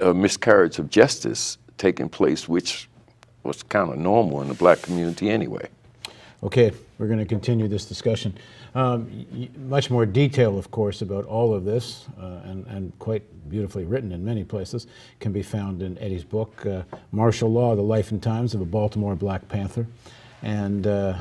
uh, 0.00 0.12
miscarriage 0.12 0.78
of 0.78 0.88
justice 0.88 1.58
taking 1.76 2.08
place, 2.08 2.48
which 2.48 2.88
was 3.42 3.62
kind 3.64 3.90
of 3.90 3.98
normal 3.98 4.40
in 4.42 4.48
the 4.48 4.54
black 4.54 4.82
community 4.82 5.30
anyway. 5.30 5.68
Okay, 6.40 6.70
we're 6.98 7.08
going 7.08 7.18
to 7.18 7.24
continue 7.24 7.66
this 7.66 7.84
discussion. 7.84 8.32
Um, 8.76 9.48
much 9.56 9.90
more 9.90 10.06
detail, 10.06 10.56
of 10.56 10.70
course, 10.70 11.02
about 11.02 11.24
all 11.24 11.52
of 11.52 11.64
this, 11.64 12.06
uh, 12.16 12.42
and, 12.44 12.64
and 12.68 12.96
quite 13.00 13.24
beautifully 13.50 13.84
written 13.84 14.12
in 14.12 14.24
many 14.24 14.44
places, 14.44 14.86
can 15.18 15.32
be 15.32 15.42
found 15.42 15.82
in 15.82 15.98
Eddie's 15.98 16.22
book, 16.22 16.64
uh, 16.64 16.82
Marshall 17.10 17.50
Law 17.50 17.74
The 17.74 17.82
Life 17.82 18.12
and 18.12 18.22
Times 18.22 18.54
of 18.54 18.60
a 18.60 18.64
Baltimore 18.64 19.16
Black 19.16 19.48
Panther. 19.48 19.84
And 20.42 20.86
uh, 20.86 21.18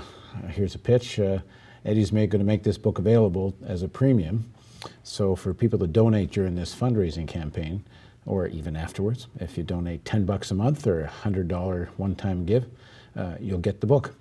here's 0.49 0.75
a 0.75 0.79
pitch 0.79 1.19
uh, 1.19 1.39
Eddie's 1.83 2.11
going 2.11 2.29
to 2.29 2.43
make 2.43 2.61
this 2.61 2.77
book 2.77 2.99
available 2.99 3.55
as 3.65 3.81
a 3.81 3.87
premium. 3.87 4.53
So, 5.01 5.35
for 5.35 5.51
people 5.51 5.79
to 5.79 5.87
donate 5.87 6.29
during 6.29 6.53
this 6.53 6.75
fundraising 6.75 7.27
campaign, 7.27 7.83
or 8.27 8.45
even 8.45 8.75
afterwards, 8.75 9.25
if 9.39 9.57
you 9.57 9.63
donate 9.63 10.05
10 10.05 10.25
bucks 10.25 10.51
a 10.51 10.53
month 10.53 10.85
or 10.85 11.01
a 11.01 11.07
$100 11.07 11.87
one 11.97 12.13
time 12.13 12.45
give, 12.45 12.65
uh, 13.15 13.35
you'll 13.39 13.57
get 13.57 13.81
the 13.81 13.87
book. 13.87 14.13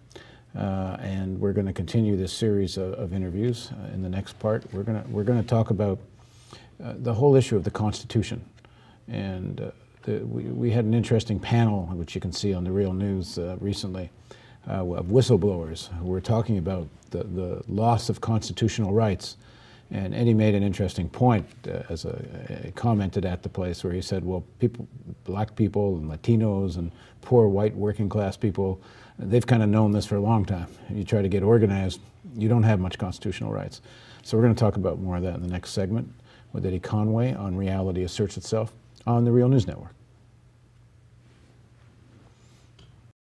Uh, 0.57 0.97
and 1.01 1.38
we're 1.38 1.53
going 1.53 1.66
to 1.66 1.73
continue 1.73 2.16
this 2.16 2.33
series 2.33 2.79
of, 2.79 2.95
of 2.95 3.12
interviews 3.12 3.71
uh, 3.73 3.92
in 3.92 4.01
the 4.01 4.09
next 4.09 4.38
part. 4.38 4.64
We're 4.73 4.85
going 4.85 5.03
to 5.03 5.09
we're 5.11 5.25
going 5.25 5.40
to 5.40 5.47
talk 5.47 5.69
about 5.69 5.99
uh, 6.83 6.95
the 6.97 7.12
whole 7.12 7.37
issue 7.37 7.57
of 7.57 7.64
the 7.64 7.71
Constitution, 7.71 8.42
and 9.07 9.61
uh, 9.61 9.71
the, 10.05 10.25
we, 10.25 10.45
we 10.45 10.71
had 10.71 10.87
an 10.87 10.95
interesting 10.95 11.38
panel, 11.38 11.87
which 11.92 12.14
you 12.14 12.23
can 12.23 12.33
see 12.33 12.55
on 12.55 12.64
the 12.64 12.73
Real 12.73 12.95
News 12.95 13.38
uh, 13.38 13.57
recently, 13.61 14.11
uh, 14.66 14.83
of 14.95 15.07
whistleblowers 15.07 15.88
who 15.99 16.07
were 16.07 16.23
talking 16.23 16.57
about 16.57 16.88
the, 17.11 17.25
the 17.25 17.62
loss 17.69 18.09
of 18.09 18.23
constitutional 18.23 18.95
rights. 18.95 19.37
And 19.90 20.14
Eddie 20.14 20.35
made 20.35 20.55
an 20.55 20.62
interesting 20.62 21.09
point 21.09 21.46
uh, 21.68 21.83
as 21.88 22.05
a, 22.05 22.72
commented 22.75 23.25
at 23.25 23.42
the 23.42 23.49
place 23.49 23.85
where 23.85 23.92
he 23.92 24.03
said, 24.03 24.25
"Well, 24.25 24.44
people, 24.59 24.88
black 25.25 25.55
people 25.55 25.96
and 25.96 26.11
Latinos 26.11 26.77
and 26.77 26.90
poor 27.22 27.49
white 27.49 27.75
working 27.75 28.09
class 28.09 28.37
people, 28.37 28.81
they've 29.18 29.46
kind 29.46 29.62
of 29.62 29.68
known 29.68 29.92
this 29.92 30.07
for 30.07 30.16
a 30.16 30.20
long 30.20 30.44
time. 30.44 30.68
You 30.90 31.05
try 31.05 31.22
to 31.22 31.29
get 31.29 31.42
organized, 31.42 32.01
you 32.37 32.49
don't 32.49 32.64
have 32.64 32.81
much 32.81 32.99
constitutional 32.99 33.53
rights." 33.53 33.81
So 34.22 34.37
we're 34.37 34.42
going 34.42 34.55
to 34.57 34.61
talk 34.61 34.77
about 34.77 34.99
more 34.99 35.16
of 35.16 35.22
that 35.22 35.37
in 35.37 35.42
the 35.42 35.49
next 35.49 35.70
segment 35.70 36.12
with 36.53 36.66
Eddie 36.66 36.81
Conway 36.81 37.33
on 37.35 37.57
Reality 37.57 38.03
Asserts 38.03 38.37
Itself 38.37 38.72
on 39.07 39.25
the 39.25 39.31
Real 39.31 39.49
News 39.49 39.66
Network. 39.68 39.95